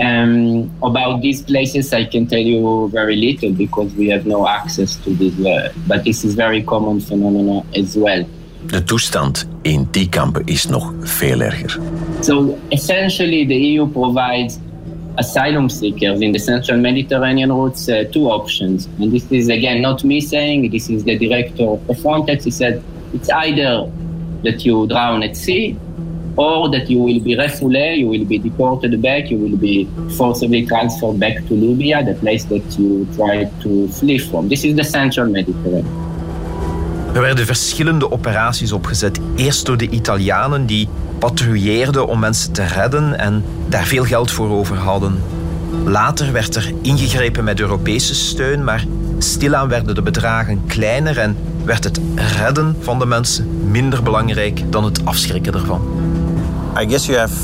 [0.00, 4.96] Um, about these places, I can tell you very little because we have no access
[4.96, 5.38] to this.
[5.46, 8.26] Uh, but this is very common phenomenon as well.
[8.66, 11.78] De toestand in die kampen is nog veel erger.
[12.20, 14.58] So essentially, the EU provides
[15.16, 18.88] asylum seekers in the central Mediterranean routes uh, two options.
[18.98, 22.44] And this is again not me saying, this is the director of Frontex.
[22.44, 23.90] He said it's either
[24.42, 25.76] that you drown at sea
[26.36, 30.66] or that you will be refoulé, you will be deported back, you will be forcibly
[30.66, 34.48] transferred back to Libya, the place that you tried to flee from.
[34.48, 36.03] This is the central Mediterranean.
[37.14, 39.20] Er werden verschillende operaties opgezet.
[39.36, 44.50] Eerst door de Italianen die patrouilleerden om mensen te redden en daar veel geld voor
[44.50, 45.22] over hadden.
[45.84, 48.84] Later werd er ingegrepen met Europese steun, maar
[49.18, 52.00] stilaan werden de bedragen kleiner en werd het
[52.38, 55.82] redden van de mensen minder belangrijk dan het afschrikken ervan.
[56.80, 57.34] I guess you have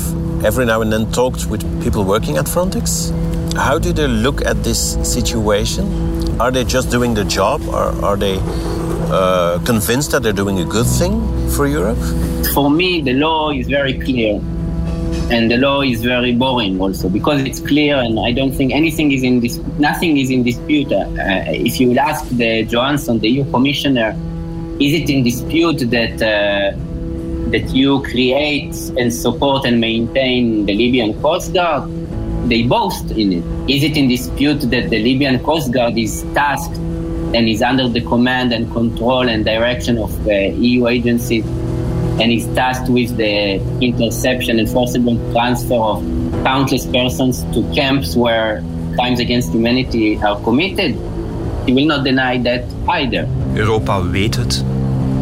[0.41, 3.11] every now and then talked with people working at Frontex.
[3.55, 5.85] How do they look at this situation?
[6.37, 8.39] Are they just doing the job or are they
[9.11, 11.21] uh, convinced that they're doing a good thing
[11.51, 11.99] for Europe?
[12.53, 14.41] For me, the law is very clear.
[15.29, 19.11] And the law is very boring also because it's clear, and I don't think anything
[19.11, 19.57] is in this.
[19.79, 20.91] Nothing is in dispute.
[20.91, 21.07] Uh,
[21.47, 24.15] if you will ask the Johansson, the EU commissioner,
[24.79, 26.77] is it in dispute that uh,
[27.51, 31.89] that you create and support and maintain the Libyan Coast Guard?
[32.49, 33.43] They boast in it.
[33.69, 36.75] Is it in dispute that the Libyan Coast Guard is tasked
[37.33, 41.45] and is under the command and control and direction of the EU agencies
[42.19, 46.03] and is tasked with the interception and forcible transfer of
[46.43, 48.63] countless persons to camps where
[48.95, 50.95] crimes against humanity are committed?
[51.65, 53.27] He will not deny that either.
[53.55, 54.65] Europa weet het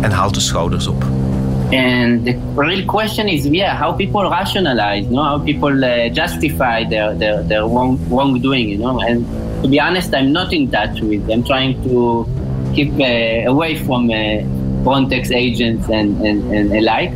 [0.02, 1.04] en haalt de schouders op.
[1.72, 6.84] And the real question is, yeah, how people rationalize, you know, how people uh, justify
[6.90, 9.00] their their, their wrong, wrongdoing, you know.
[9.00, 9.26] And
[9.62, 11.30] to be honest, I'm not in touch with.
[11.30, 12.26] I'm trying to
[12.74, 14.44] keep uh, away from uh,
[14.84, 17.12] Frontex agents and, and, and alike.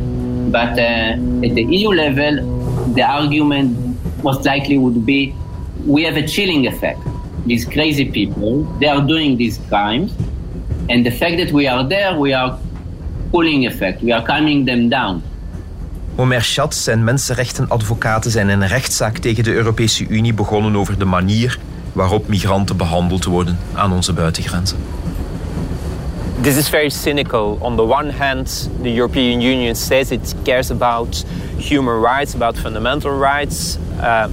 [0.52, 3.76] But uh, at the EU level, the argument
[4.22, 5.34] most likely would be
[5.86, 7.00] we have a chilling effect.
[7.46, 10.12] These crazy people, they are doing these crimes.
[10.88, 12.58] And the fact that we are there, we are
[13.30, 14.02] pulling effect.
[14.02, 15.22] We are calming them down.
[16.16, 21.58] Omer Schatz en mensenrechtenadvocaten zijn een rechtszaak tegen de Europese Unie begonnen over de manier
[21.94, 24.78] waarop migranten behandeld worden aan onze buitengrenzen.
[26.40, 27.56] This is very cynical.
[27.60, 31.24] On the one hand, the European Union says it cares about
[31.58, 33.78] human rights, about fundamental rights.
[34.00, 34.26] Uh,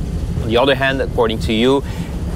[0.43, 1.81] on the other hand, according to you,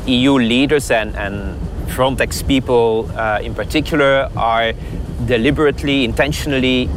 [0.06, 1.58] EU leaders and, and
[1.88, 4.74] Frontex people uh, in particular are
[5.26, 6.90] deliberately, intentionally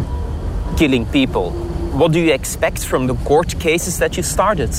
[0.76, 1.50] killing people.
[1.96, 4.70] What do you expect from the court cases that you started?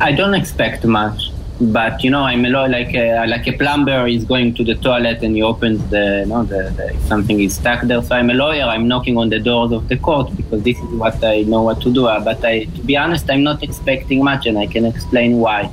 [0.00, 1.29] I don't expect much,
[1.60, 5.36] but you know, I'm like a, like a plumber is going to the toilet and
[5.36, 8.02] he opens the, you know, the, the something is stuck there.
[8.02, 8.62] So I'm a lawyer.
[8.62, 11.82] I'm knocking on the doors of the court because this is what I know what
[11.82, 12.06] to do.
[12.06, 15.70] Uh, But I, to be honest, I'm not expecting much, and I can explain why.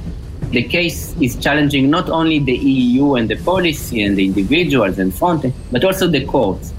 [0.49, 5.11] The case is challenging not only the EU and the policy and the individuals and
[5.13, 6.73] Frontex, but also the courts.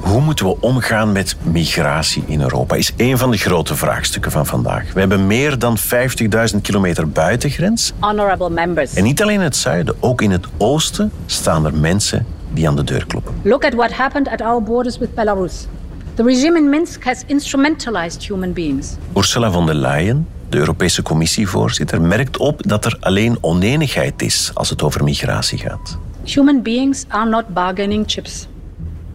[0.00, 2.74] Hoe moeten we omgaan met migratie in Europa?
[2.74, 4.92] Is een van de grote vraagstukken van vandaag.
[4.92, 7.92] We hebben meer dan 50.000 kilometer buitengrens.
[7.98, 8.94] Honorable members.
[8.94, 12.76] En niet alleen in het zuiden, ook in het oosten staan er mensen die aan
[12.76, 13.34] de deur kloppen.
[13.42, 15.66] Look at what happened at our borders with Belarus.
[16.14, 18.96] The regime in Minsk has instrumentalized human beings.
[19.16, 24.70] Ursula von der Leyen, de Europese Commissievoorzitter, merkt op dat er alleen oneenigheid is als
[24.70, 25.98] het over migratie gaat.
[26.24, 28.48] Human beings are not bargaining chips.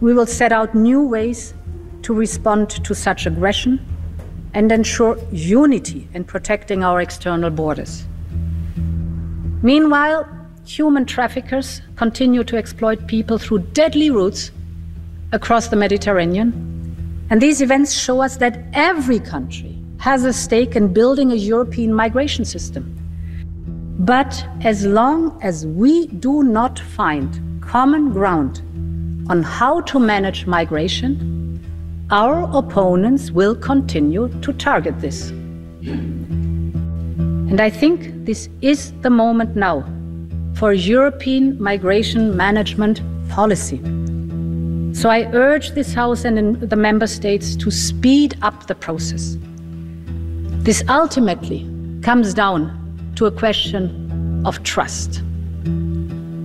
[0.04, 1.54] We will set out new ways
[2.02, 3.80] to respond to such aggression
[4.52, 8.04] and ensure unity in protecting our external borders.
[9.62, 10.28] Meanwhile,
[10.66, 14.50] human traffickers continue to exploit people through deadly routes
[15.32, 16.52] across the Mediterranean.
[17.30, 21.94] And these events show us that every country has a stake in building a European
[21.94, 22.84] migration system.
[24.00, 28.60] But as long as we do not find common ground
[29.28, 31.60] on how to manage migration,
[32.10, 35.30] our opponents will continue to target this.
[37.50, 39.84] And I think this is the moment now
[40.54, 43.78] for European migration management policy.
[44.94, 49.36] So I urge this House and the Member States to speed up the process.
[50.62, 51.66] This ultimately
[52.02, 52.70] comes down
[53.16, 55.22] to a question of trust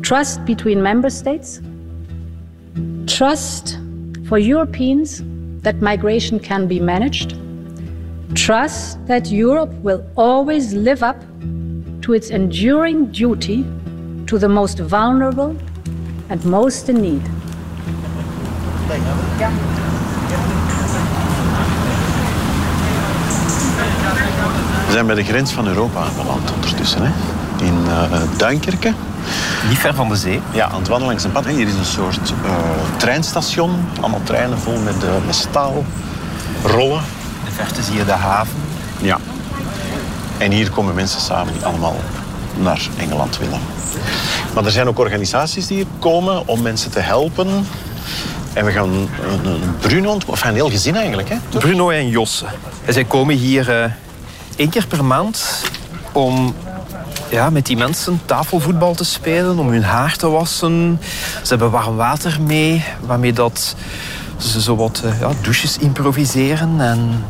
[0.01, 1.61] trust between Member States
[3.19, 3.77] Trust
[4.29, 5.21] for Europeans
[5.63, 7.37] that migration can be managed.
[8.33, 11.19] Trust that Europe will always live up
[12.01, 13.65] to its enduring duty
[14.27, 15.53] to the most vulnerable
[16.29, 17.21] and most in need.
[24.85, 27.01] We zijn bij de grens van Europa aanbeland ondertussen.
[27.01, 27.11] Hè?
[27.65, 28.93] In uh, Duinkerke.
[29.67, 30.41] Niet ver van de zee?
[30.51, 31.45] Ja, aan het wandelen langs een pad.
[31.45, 32.51] Hier is een soort uh,
[32.97, 33.85] treinstation.
[33.99, 35.85] Allemaal treinen vol met, uh, met staal,
[36.63, 37.01] rollen.
[37.39, 38.55] In de verte zie je de haven.
[39.01, 39.17] Ja.
[40.37, 41.95] En hier komen mensen samen die allemaal
[42.57, 43.59] naar Engeland willen.
[44.53, 47.65] Maar er zijn ook organisaties die hier komen om mensen te helpen.
[48.53, 49.09] En we gaan een,
[49.43, 51.29] een Bruno, of een heel gezin eigenlijk.
[51.29, 51.35] Hè?
[51.49, 52.45] Bruno en Josse.
[52.85, 53.91] En zij komen hier uh,
[54.55, 55.63] één keer per maand
[56.11, 56.55] om
[57.29, 60.99] ja, met die mensen tafelvoetbal te spelen, om hun haar te wassen.
[61.41, 63.75] Ze hebben warm water mee, waarmee dat
[64.37, 66.81] ze zo wat uh, ja, douches improviseren.
[66.81, 67.23] En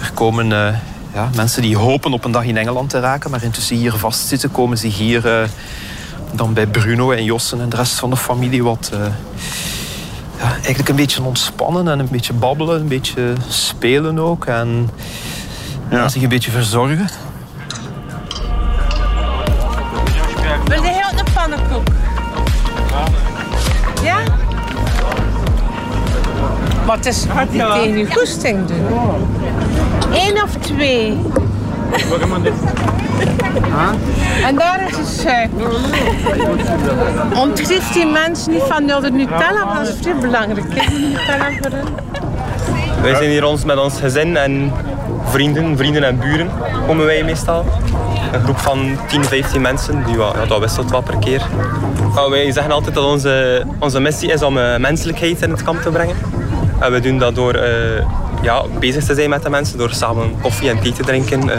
[0.00, 0.68] er komen uh,
[1.14, 4.50] ja, mensen die hopen op een dag in Engeland te raken, maar intussen hier vastzitten,
[4.50, 5.48] komen ze hier uh,
[6.32, 8.90] dan bij Bruno en Jossen en de rest van de familie wat
[10.38, 14.46] ja, eigenlijk een beetje ontspannen en een beetje babbelen, een beetje spelen ook.
[14.46, 14.90] En
[15.90, 16.08] ja.
[16.08, 17.08] zich een beetje verzorgen.
[26.96, 28.86] Het is tegen je goesting doen.
[30.12, 31.18] Eén of twee.
[34.46, 35.70] En daar is de suiker.
[37.92, 40.66] Die mensen niet van de Nutella, want dat is vrij belangrijk.
[40.74, 41.84] hè, de Nutella voor hen.
[43.02, 44.72] Wij zijn hier ons met ons gezin en
[45.24, 46.50] vrienden, vrienden en buren
[46.86, 47.64] komen wij meestal.
[48.32, 51.42] Een groep van 10, 15 mensen, die, wat- ja, dat wisselt wat per keer.
[52.14, 55.82] Nou, wij zeggen altijd dat onze, onze missie is om eh, menselijkheid in het kamp
[55.82, 56.16] te brengen.
[56.84, 58.04] En we doen dat door eh,
[58.42, 61.50] ja, bezig te zijn met de mensen, door samen koffie en thee te drinken.
[61.50, 61.58] Eh,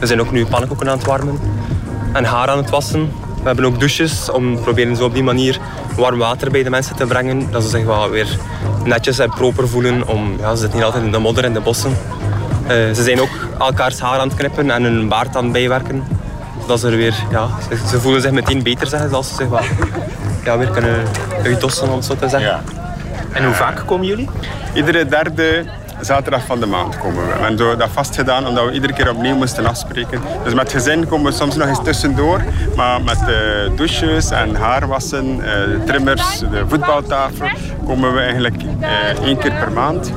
[0.00, 1.38] we zijn ook nu pannenkoeken aan het warmen
[2.12, 3.12] en haar aan het wassen.
[3.40, 5.58] We hebben ook douches om proberen zo op die manier
[5.96, 7.50] warm water bij de mensen te brengen.
[7.50, 8.38] Dat ze zich wel weer
[8.84, 10.08] netjes en proper voelen.
[10.08, 11.96] Om, ja, ze zitten hier altijd in de modder en de bossen.
[12.66, 16.04] Eh, ze zijn ook elkaars haar aan het knippen en hun baard aan het bijwerken.
[16.60, 17.48] Zodat ze er weer, ja,
[17.88, 19.60] ze, voelen zich meteen beter zeggen, als ze zich wel,
[20.44, 21.02] ja, weer kunnen
[21.44, 22.81] uitdossen, om het zo te zeggen.
[23.32, 24.28] En hoe vaak komen jullie?
[24.74, 25.64] Iedere derde
[26.00, 27.32] zaterdag van de maand komen we.
[27.32, 30.20] We hebben dat vastgedaan omdat we iedere keer opnieuw moesten afspreken.
[30.44, 32.40] Dus met gezin komen we soms nog eens tussendoor.
[32.76, 37.46] Maar met de douches en haarwassen, eh, trimmers, de voetbaltafel
[37.86, 40.12] komen we eigenlijk eh, één keer per maand.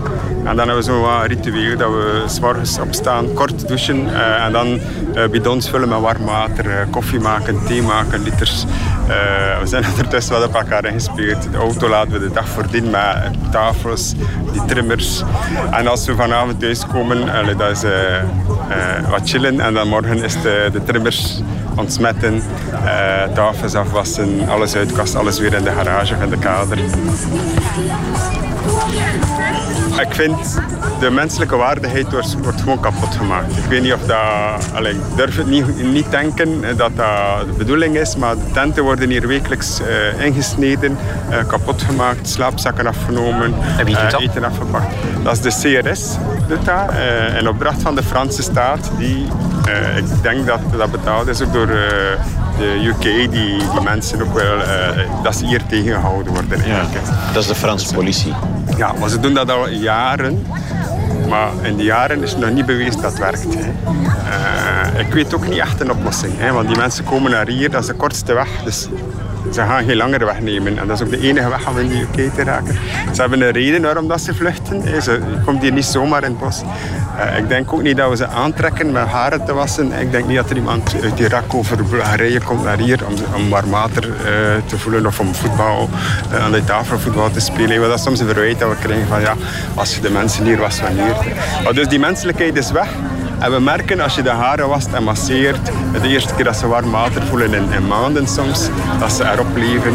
[0.46, 4.46] En dan hebben we zo wat ritueel dat we s morgens opstaan, kort douchen eh,
[4.46, 4.80] en dan
[5.16, 8.66] eh, bidons vullen met warm water, eh, koffie maken, thee maken, liters.
[9.08, 11.52] Eh, we zijn ondertussen wat op elkaar ingespeeld.
[11.52, 14.14] De auto laten we de dag voordien met tafels,
[14.52, 15.24] die trimmers.
[15.72, 19.60] En als we vanavond thuiskomen, allee, dat is eh, wat chillen.
[19.60, 21.42] En dan morgen is de, de trimmers
[21.76, 22.44] ontsmetten,
[23.34, 26.78] tafels afwassen, alles uitkasten, alles weer in de garage van de kader.
[30.00, 30.62] Ik vind
[31.00, 33.58] de menselijke waardigheid wordt, wordt gewoon kapot gemaakt.
[33.58, 34.74] Ik weet niet of dat...
[34.74, 38.84] allee, ik durf het niet, niet denken dat dat de bedoeling is, maar de tenten
[38.84, 40.98] worden hier wekelijks eh, ingesneden,
[41.30, 44.96] eh, kapot gemaakt, slaapzakken afgenomen, En wie doet eh, eten afgepakt.
[45.24, 46.92] Dat is de CRS, doet dat.
[47.40, 49.28] in opdracht van de Franse staat, die,
[49.96, 51.70] ik denk dat dat betaald is ook door
[52.58, 56.62] de UK, die, die mensen ook wel, eh, dat ze hier tegengehouden worden.
[56.62, 56.94] Eigenlijk.
[56.94, 57.34] hè.
[57.34, 58.34] Dat is de Franse politie.
[58.78, 60.46] Ja, maar ze doen dat al jaren.
[61.30, 63.56] Maar in die jaren is het nog niet bewezen dat het werkt.
[63.56, 63.60] Hè.
[63.62, 66.34] Eh, ik weet ook niet echt een oplossing.
[66.38, 68.50] Hè, want die mensen komen naar hier, dat is de kortste weg.
[68.64, 68.88] Dus
[69.54, 70.78] ze gaan geen langere weg nemen.
[70.78, 72.78] En dat is ook de enige weg om in de UK te raken.
[73.14, 74.82] Ze hebben een reden waarom dat ze vluchten.
[74.82, 75.02] Hè.
[75.02, 76.62] Ze komt hier niet zomaar in het bos.
[77.20, 79.92] Eh, ik denk ook niet dat we ze aantrekken met haren te wassen.
[79.92, 83.50] Ik denk niet dat er iemand uit Irak over Bulgarije komt naar hier om, om
[83.50, 84.26] warm water eh,
[84.66, 85.90] te voelen of om voetbal
[86.32, 87.80] eh, aan de tafel voetbal te spelen.
[87.80, 89.34] Want dat soms een verwijt dat we krijgen van ja,
[89.74, 91.16] als je de mensen hier was wanneer.
[91.64, 92.88] Maar dus die menselijkheid is weg.
[93.40, 95.72] En we merken als je de haren wast en masseert,
[96.02, 98.70] de eerste keer dat ze warm water voelen in, maanden soms,
[99.00, 99.94] dat ze erop leven.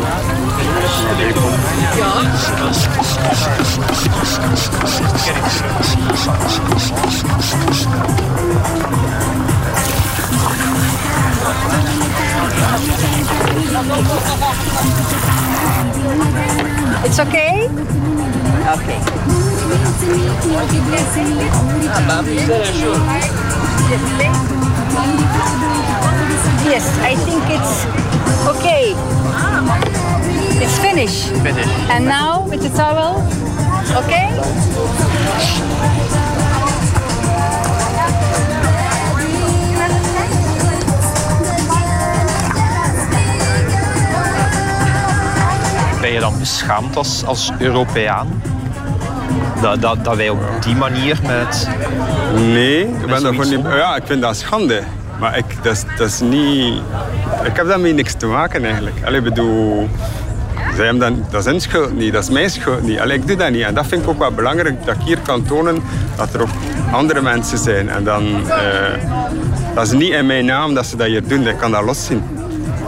[13.71, 13.79] It's
[17.21, 17.69] okay?
[18.67, 18.99] Okay.
[26.67, 27.87] Yes, I think it's
[28.49, 28.97] okay.
[30.61, 31.29] It's finished.
[31.29, 31.69] Finished.
[31.91, 33.23] And now with the towel,
[34.03, 34.31] okay?
[46.01, 48.43] Ben je dan beschaamd als, als Europeaan?
[49.63, 51.69] Dat, dat, dat wij op die manier met...
[52.35, 53.61] Nee, ik ben daar gewoon niet...
[53.63, 54.83] Ja, ik vind dat schande.
[55.19, 56.83] Maar ik, dat, is, dat is niet...
[57.45, 58.97] Ik heb daarmee niks te maken eigenlijk.
[59.05, 59.89] Allee, bedoel...
[60.75, 63.01] Zij hebben dan, dat is hun schuld niet, dat is mijn schuld niet.
[63.01, 63.63] Allee, ik doe dat niet.
[63.63, 65.83] En dat vind ik ook wel belangrijk, dat ik hier kan tonen
[66.17, 66.49] dat er ook
[66.93, 67.89] andere mensen zijn.
[67.89, 68.49] En dan...
[68.49, 69.05] eh,
[69.75, 71.47] dat is niet in mijn naam dat ze dat hier doen.
[71.49, 72.22] Ik kan dat loszien.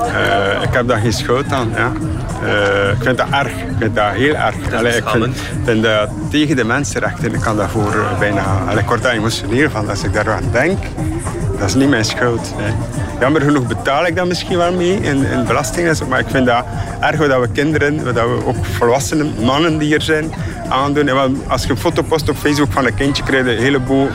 [0.03, 1.72] Eh, ik heb daar geen schuld aan.
[1.76, 1.93] Ja.
[2.45, 3.53] Eh, ik vind dat erg.
[3.53, 4.74] Ik vind dat heel erg.
[4.74, 7.34] Allee, ik vind, vind dat tegen de mensenrechten.
[7.34, 8.43] Ik kan daarvoor bijna...
[8.68, 10.78] Allee, ik word daar emotioneel van als ik daar aan denk.
[11.59, 12.55] Dat is niet mijn schuld.
[12.59, 12.72] Nee.
[13.20, 16.09] Jammer genoeg betaal ik dat misschien wel mee in, in belasting.
[16.09, 16.64] Maar ik vind dat
[17.01, 20.32] erg dat we kinderen, dat we ook volwassenen, mannen die hier zijn,
[20.68, 21.09] aandoen.
[21.09, 24.09] En als je een foto post op Facebook van een kindje, krijg je een heleboel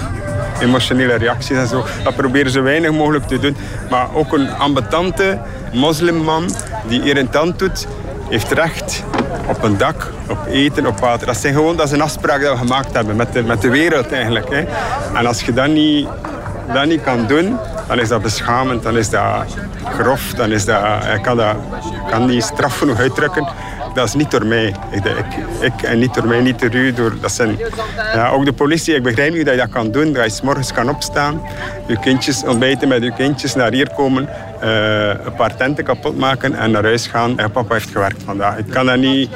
[0.59, 1.85] emotionele reacties en zo.
[2.03, 3.55] Dat proberen ze weinig mogelijk te doen.
[3.89, 5.39] Maar ook een ambetante
[5.73, 6.49] moslimman
[6.87, 7.87] die hier een tand doet,
[8.29, 9.03] heeft recht
[9.47, 11.27] op een dak, op eten, op water.
[11.27, 13.69] Dat, zijn gewoon, dat is een afspraak dat we gemaakt hebben met de, met de
[13.69, 14.49] wereld eigenlijk.
[14.49, 14.65] Hè.
[15.13, 16.07] En als je dat niet,
[16.73, 17.57] dat niet kan doen,
[17.87, 19.45] dan is dat beschamend, dan is dat
[19.97, 20.83] grof, dan is dat...
[21.15, 21.55] Ik kan dat
[22.09, 23.47] kan niet straf genoeg uitdrukken.
[23.97, 24.75] Dat is niet door mij.
[24.91, 25.25] Ik, ik,
[25.59, 26.93] ik, en niet door mij, niet door u.
[26.93, 27.57] Door, dat zijn,
[28.13, 30.13] ja, ook de politie, ik begrijp niet hoe je dat kan doen.
[30.13, 31.41] Dat je 's morgens kan opstaan,
[31.87, 34.29] je kindjes ontbijten met je kindjes, naar hier komen,
[34.59, 37.39] eh, een paar tenten kapot maken en naar huis gaan.
[37.39, 38.57] En papa heeft gewerkt vandaag.
[38.57, 39.29] Ik kan dat niet...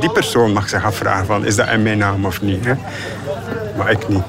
[0.00, 2.64] Die persoon mag zich afvragen van, is dat in mijn naam of niet?
[2.64, 2.74] Hè?
[3.76, 4.22] Maar ik niet.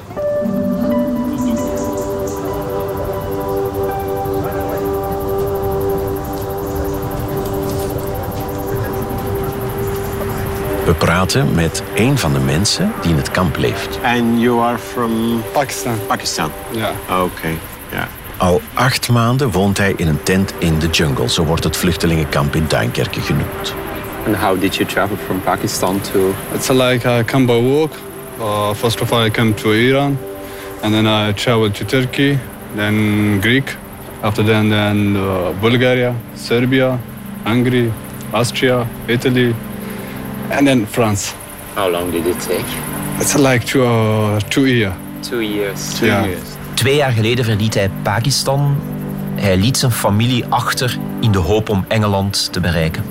[10.90, 14.00] We praten met een van de mensen die in het kamp leeft.
[14.04, 15.94] And you are from Pakistan.
[16.08, 16.52] Pakistan.
[16.72, 16.92] Ja.
[17.24, 17.48] Oké.
[17.92, 18.08] Ja.
[18.38, 21.30] Al acht maanden woont hij in een tent in de jungle.
[21.30, 23.76] Zo wordt het vluchtelingenkamp in Duinkerke genoemd.
[24.26, 26.34] And how did you travel from Pakistan to?
[26.54, 27.92] It's like I come by walk.
[28.40, 30.18] Uh, first of all, I come to Iran,
[30.82, 32.38] and then I travel to Turkey,
[32.76, 33.78] then Greek.
[34.22, 37.00] After that, then uh, Bulgaria, Serbia,
[37.44, 37.92] Hungary,
[38.32, 39.54] Austria, Italy,
[40.50, 41.34] and then France.
[41.76, 42.66] How long did it take?
[43.20, 44.94] It's like two, uh, two years.
[45.22, 45.94] Two years.
[46.00, 46.26] Two Ja.
[46.74, 48.76] Twee jaar geleden verliet hij Pakistan.
[49.36, 53.04] Hij liet zijn familie achter in de hoop om Engeland te bereiken.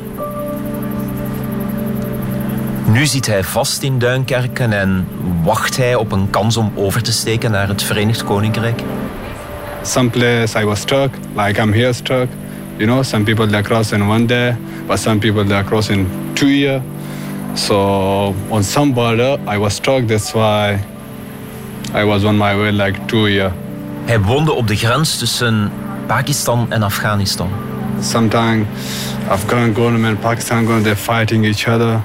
[2.93, 5.07] Nu zit hij vast in Duinkerken en
[5.43, 8.81] wacht hij op een kans om over te steken naar het Verenigd Koninkrijk.
[9.83, 12.29] Some place I was stuck, like I'm here stuck.
[12.77, 16.09] You know, some people they cross in one day, but some people they cross in
[16.33, 16.83] two years.
[17.55, 20.07] So on some border I was stuck.
[20.07, 20.79] That's why
[21.95, 23.53] I was on my way like two years.
[24.05, 25.73] Hij woonde op de grens tussen
[26.07, 27.49] Pakistan en Afghanistan.
[28.01, 28.67] Sometimes
[29.29, 32.01] Afghan government, Pakistan government, they're fighting each other.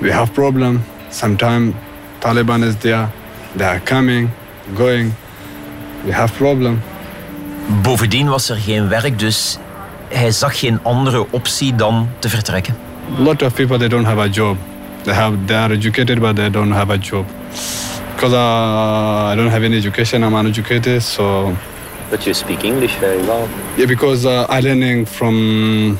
[0.00, 0.84] We have problem.
[1.10, 1.74] Sometimes
[2.18, 3.08] Taliban is there.
[3.56, 4.30] They are coming,
[4.74, 5.14] going.
[6.04, 6.82] We have problem.
[7.82, 9.58] Bovendien was er geen werk, dus
[10.08, 12.76] hij zag geen andere optie dan te vertrekken.
[13.08, 14.58] A lot of people they don't have a job.
[15.04, 17.26] They have they are educated but they don't have a job.
[18.14, 21.56] Because uh, I don't have any education, I'm uneducated, so
[22.10, 23.48] But you speak English very well.
[23.76, 23.86] yeah.
[23.86, 25.98] Because uh, I learning from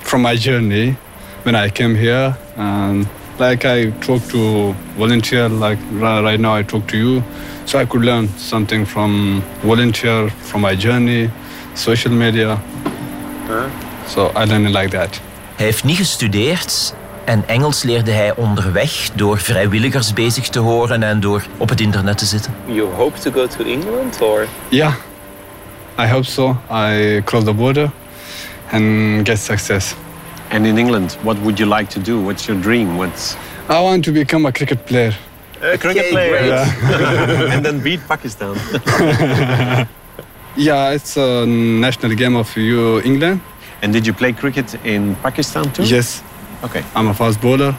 [0.00, 0.96] from my journey
[1.44, 3.06] when I came here, and
[3.38, 7.22] like I talk to volunteer, like right now I talk to you,
[7.66, 11.30] so I could learn something from volunteer from my journey,
[11.74, 12.56] social media.
[13.46, 13.70] Huh?
[14.06, 15.20] So I learned it like that.
[15.62, 16.94] Hij heeft niet gestudeerd
[17.24, 22.18] en Engels leerde hij onderweg door vrijwilligers bezig te horen en door op het internet
[22.18, 22.54] te zitten.
[22.66, 24.46] You hope to go to England or?
[24.68, 24.92] Yeah,
[25.98, 26.56] I hope so.
[26.70, 27.90] I cross the border
[28.70, 29.94] and get success.
[30.50, 32.22] And in England, what would you like to do?
[32.22, 32.96] What's your dream?
[32.96, 33.36] What's
[33.70, 35.16] I want to become a cricket player.
[35.74, 36.46] a cricket player?
[36.46, 37.48] Yeah.
[37.54, 38.54] and then beat Pakistan.
[40.56, 41.46] yeah, it's a
[41.80, 43.40] national game of you, England.
[43.82, 45.82] And did you play cricket in Pakistan too?
[45.82, 46.22] Yes.
[46.64, 46.82] Okay.
[46.96, 47.74] I'm a fast bowler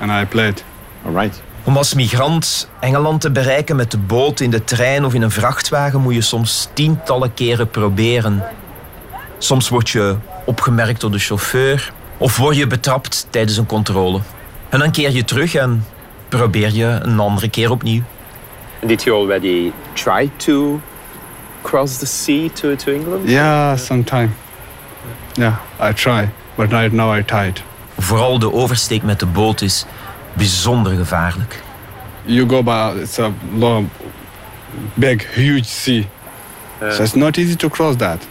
[0.00, 0.64] and I played.
[1.04, 1.42] All right.
[1.64, 5.30] Om als migrant Engeland te bereiken met de boot, in de trein of in een
[5.30, 8.42] vrachtwagen moet je soms tientallen keren proberen.
[9.38, 14.20] Soms word je opgemerkt door de chauffeur of word je betrapt tijdens een controle.
[14.68, 15.84] En dan keer je terug en
[16.28, 18.02] probeer je een andere keer opnieuw.
[18.80, 20.80] Did you already try to
[21.62, 23.28] cross the sea to, to England?
[23.28, 24.28] Yeah, sometime.
[25.36, 27.62] Yeah, I try, but right now I tired.
[27.98, 29.84] Vooral de oversteek met de boot is
[30.32, 31.62] bijzonder gevaarlijk.
[32.24, 33.88] You go by, it's a long,
[34.94, 36.08] big, huge sea.
[36.80, 38.26] So it's not easy to cross that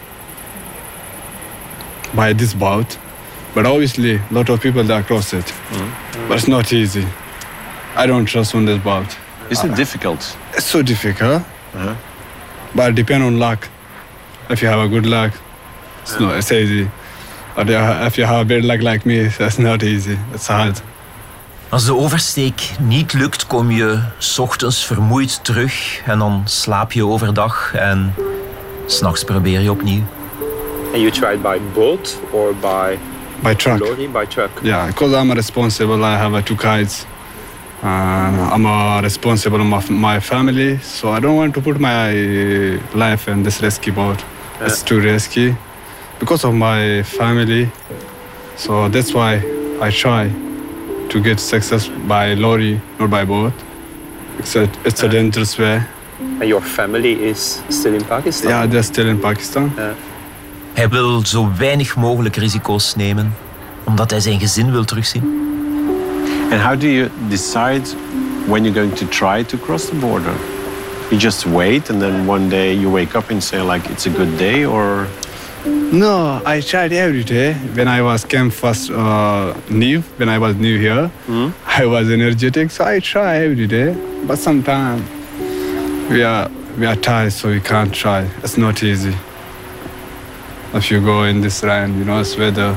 [2.14, 2.98] by this boat.
[3.54, 5.52] But obviously, a lot of people that cross it.
[6.28, 7.06] But it's not easy.
[7.96, 9.16] I don't trust on this boat.
[9.50, 10.36] Is it difficult?
[10.52, 11.42] It's so difficult.
[12.74, 13.68] But it depends on luck.
[14.50, 15.32] If you have a good luck,
[16.06, 16.88] it's not it's easy.
[17.56, 17.68] But
[18.06, 20.18] if you have bad luck like me, that's not easy.
[20.34, 20.82] It's hard.
[21.68, 27.06] Als de oversteek niet lukt, kom je 's ochtends vermoeid terug en dan slaap je
[27.06, 28.14] overdag en
[28.86, 30.02] s'nachts probeer je opnieuw.
[30.92, 32.98] And you tried by boat or by
[33.42, 33.78] By truck.
[33.78, 34.08] lorry?
[34.08, 34.50] By truck.
[34.62, 36.04] Yeah, because I'm responsible.
[36.04, 37.04] I have uh, two kids.
[37.82, 42.12] Uh, I'm uh, responsible of my family, so I don't want to put my
[42.94, 44.24] life in this risky boat.
[44.60, 45.56] It's too risky
[46.18, 47.68] because of my family.
[48.56, 49.42] So that's why
[49.80, 50.30] I try
[51.08, 53.52] to get success by lorry, not by boat.
[54.38, 55.12] It's a, it's a uh-huh.
[55.12, 55.82] dangerous way.
[56.40, 58.50] And your family is still in Pakistan?
[58.50, 59.72] Yeah, they're still in Pakistan.
[59.78, 59.90] Uh.
[60.74, 63.34] Hij wil zo weinig mogelijk risico's nemen,
[63.84, 65.22] omdat hij zijn gezin wil terugzien.
[66.50, 67.82] And how do you decide
[68.46, 70.32] when you're going to try to cross the border?
[71.10, 74.10] You just wait and then one day you wake up and say like it's a
[74.10, 75.06] good day or
[75.66, 77.54] No, I tried every day.
[77.74, 81.10] When I was camp first uh, new, when I was new here,
[81.66, 83.94] I was energetic, so I try every day.
[84.26, 85.02] But sometimes
[86.10, 88.28] we are we are tired, so we can't try.
[88.42, 89.16] It's not easy.
[90.74, 92.74] If you go in this rain, you know, it's weather,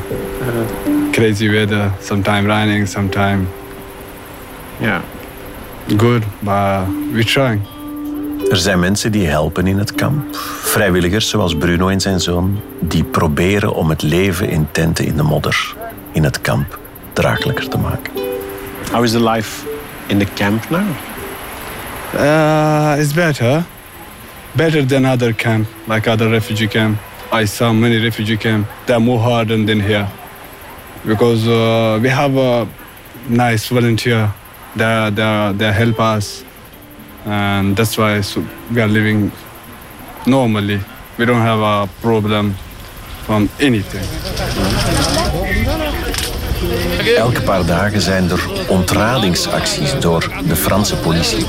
[1.14, 1.94] crazy weather.
[2.00, 3.48] Sometimes raining, sometimes
[4.80, 5.04] yeah,
[5.98, 6.24] good.
[6.42, 7.62] But we trying.
[8.50, 10.36] Er zijn mensen die helpen in het kamp.
[10.62, 15.24] Vrijwilligers zoals Bruno en zijn zoon, die proberen om het leven in tenten in de
[15.24, 15.76] modder
[16.12, 16.80] in het kamp
[17.14, 18.14] draaglijker te maken.
[18.92, 19.68] How is the life
[20.08, 20.82] in the camp now?
[22.16, 23.64] Uh, it's better.
[24.52, 26.98] Better than other camp, like other refugee camp.
[27.32, 28.68] I saw many refugee camp.
[28.86, 30.08] They're more harder than here.
[31.06, 32.68] Because uh, we have a
[33.28, 34.32] nice volunteer.
[34.76, 36.44] They, they, they help us.
[37.26, 39.32] And that's why so we are living
[40.26, 40.80] normally.
[41.18, 42.56] We don't have a problem
[43.24, 44.04] from anything.
[47.18, 51.46] Elke paar dagen zijn er ontradingsacties door de Franse politie.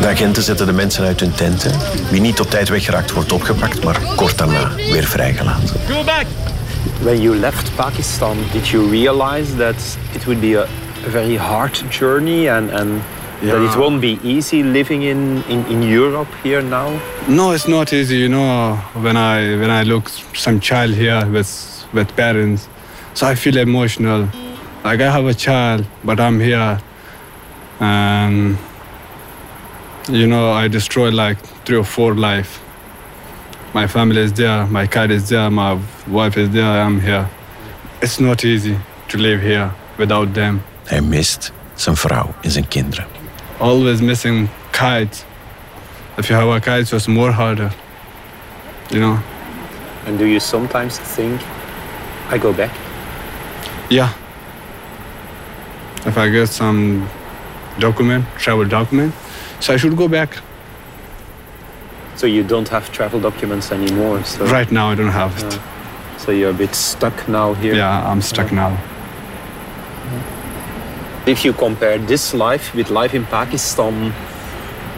[0.00, 1.72] De agenten zetten de mensen uit hun tenten.
[2.10, 5.76] Wie niet op tijd weggeraakt wordt opgepakt, maar kort daarna weer vrijgelaten.
[5.88, 6.26] Go back!
[7.02, 10.66] When you left Pakistan, did you realize that it would be a,
[11.04, 13.02] a very hard journey and, and
[13.42, 17.00] that it won't be easy living in, in, in Europe here now?
[17.28, 18.16] No, it's not easy.
[18.16, 22.68] You know, when I when I look some child here with with parents,
[23.14, 24.28] so I feel emotional.
[24.84, 26.80] Like I have a child, but I'm here,
[27.80, 28.56] and
[30.08, 32.62] you know I destroy like three or four life.
[33.72, 36.64] My family is there, my cat is there, my wife is there.
[36.64, 37.28] I'm here.
[38.02, 38.76] It's not easy
[39.08, 40.62] to live here without them.
[40.90, 43.06] Hij mist zijn vrouw en zijn kinderen.
[43.58, 45.24] Always missing kites.
[46.16, 47.72] If you have a kite, it's more harder.
[48.88, 49.18] You know.
[50.06, 51.40] And do you sometimes think,
[52.34, 52.70] I go back?
[53.88, 54.08] Yeah.
[56.06, 57.02] If I get some
[57.78, 59.14] document, travel document,
[59.58, 60.42] so I should go back.
[62.16, 64.24] So you don't have travel documents anymore?
[64.24, 65.60] So Right now, I don't have it.
[66.16, 67.74] So you're a bit stuck now here?
[67.74, 68.76] Yeah, I'm stuck now.
[71.26, 74.12] If you compare this life with life in Pakistan,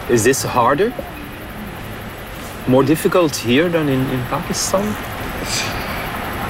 [0.08, 0.92] is this harder?
[2.68, 4.84] More difficult here than in, in Pakistan?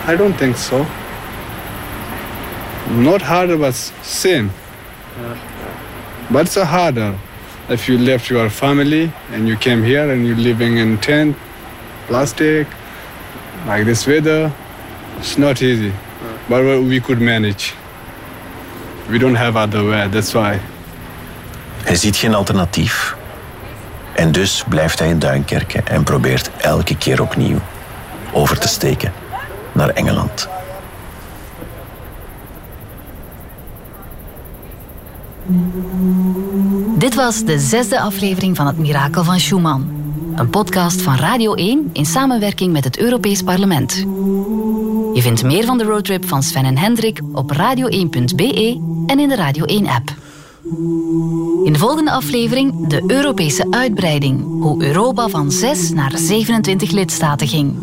[0.07, 0.85] I don't think so.
[2.91, 4.51] Not harder, but same.
[5.19, 5.37] Uh.
[6.31, 7.19] But it's harder.
[7.71, 11.37] If you left your family and you came here and you're living in tent,
[12.09, 12.67] plastic,
[13.67, 14.53] like this weather,
[15.17, 15.91] it's not easy.
[15.91, 16.39] Uh.
[16.49, 17.75] But we we could manage.
[19.13, 20.59] We don't have other way, that's why.
[21.83, 23.17] Hij ziet geen alternatief.
[24.15, 27.59] En dus blijft hij in Duinkerke en probeert elke keer opnieuw
[28.33, 29.13] over te steken
[29.73, 30.49] naar Engeland.
[36.99, 40.02] Dit was de zesde aflevering van Het Mirakel van Schumann.
[40.35, 43.95] Een podcast van Radio 1 in samenwerking met het Europees Parlement.
[45.15, 49.37] Je vindt meer van de roadtrip van Sven en Hendrik op radio1.be en in de
[49.37, 50.15] Radio 1-app.
[51.65, 54.41] In de volgende aflevering de Europese uitbreiding.
[54.61, 57.75] Hoe Europa van 6 naar 27 lidstaten ging.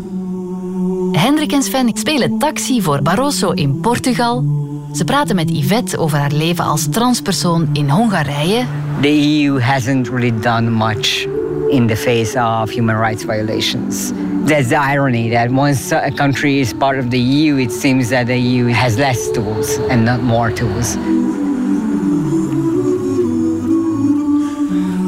[1.12, 4.44] Hendrik en Sven spelen taxi voor Barroso in Portugal.
[4.92, 8.64] Ze praten met Yvette over haar leven als transpersoon in Hongarije.
[9.00, 11.29] The EU hasn't really done much
[11.70, 14.12] in the face of human rights violations.
[14.44, 18.26] That's the irony that once a country is part of the EU, it seems that
[18.26, 20.96] the EU has less tools and not more tools.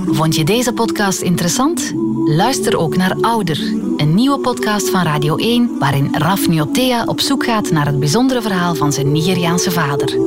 [0.07, 1.93] Vond je deze podcast interessant?
[2.25, 3.59] Luister ook naar Ouder,
[3.97, 8.43] een nieuwe podcast van Radio 1 waarin Raf Nyotea op zoek gaat naar het bijzondere
[8.43, 10.19] verhaal van zijn Nigeriaanse vader.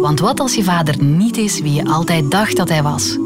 [0.00, 3.18] Want wat als je vader niet is wie je altijd dacht dat hij was?